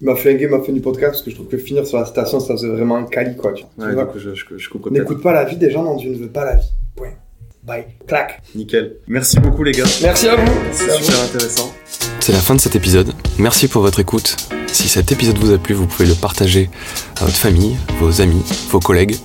[0.00, 2.04] Il m'a flingué ma fin du podcast parce que je trouve que finir sur la
[2.04, 3.52] citation ça faisait vraiment un cali quoi.
[3.52, 4.12] Tu, Ouais, vois.
[4.16, 4.90] je, je, je peut-être.
[4.90, 6.66] N'écoute pas la vie des gens dont tu ne veux pas la vie.
[6.96, 7.12] Point.
[7.62, 7.84] Bye.
[8.06, 8.42] Clac.
[8.54, 8.96] Nickel.
[9.06, 9.84] Merci beaucoup, les gars.
[10.02, 10.52] Merci à vous.
[10.72, 11.04] C'est à vous.
[11.04, 11.72] Super intéressant.
[12.20, 13.06] C'est la fin de cet épisode.
[13.38, 14.36] Merci pour votre écoute.
[14.74, 16.68] Si cet épisode vous a plu, vous pouvez le partager
[17.20, 19.16] à votre famille, vos amis, vos collègues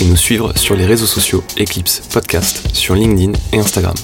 [0.00, 3.96] et nous suivre sur les réseaux sociaux Eclipse Podcast sur LinkedIn et Instagram.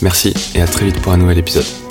[0.00, 1.89] Merci et à très vite pour un nouvel épisode.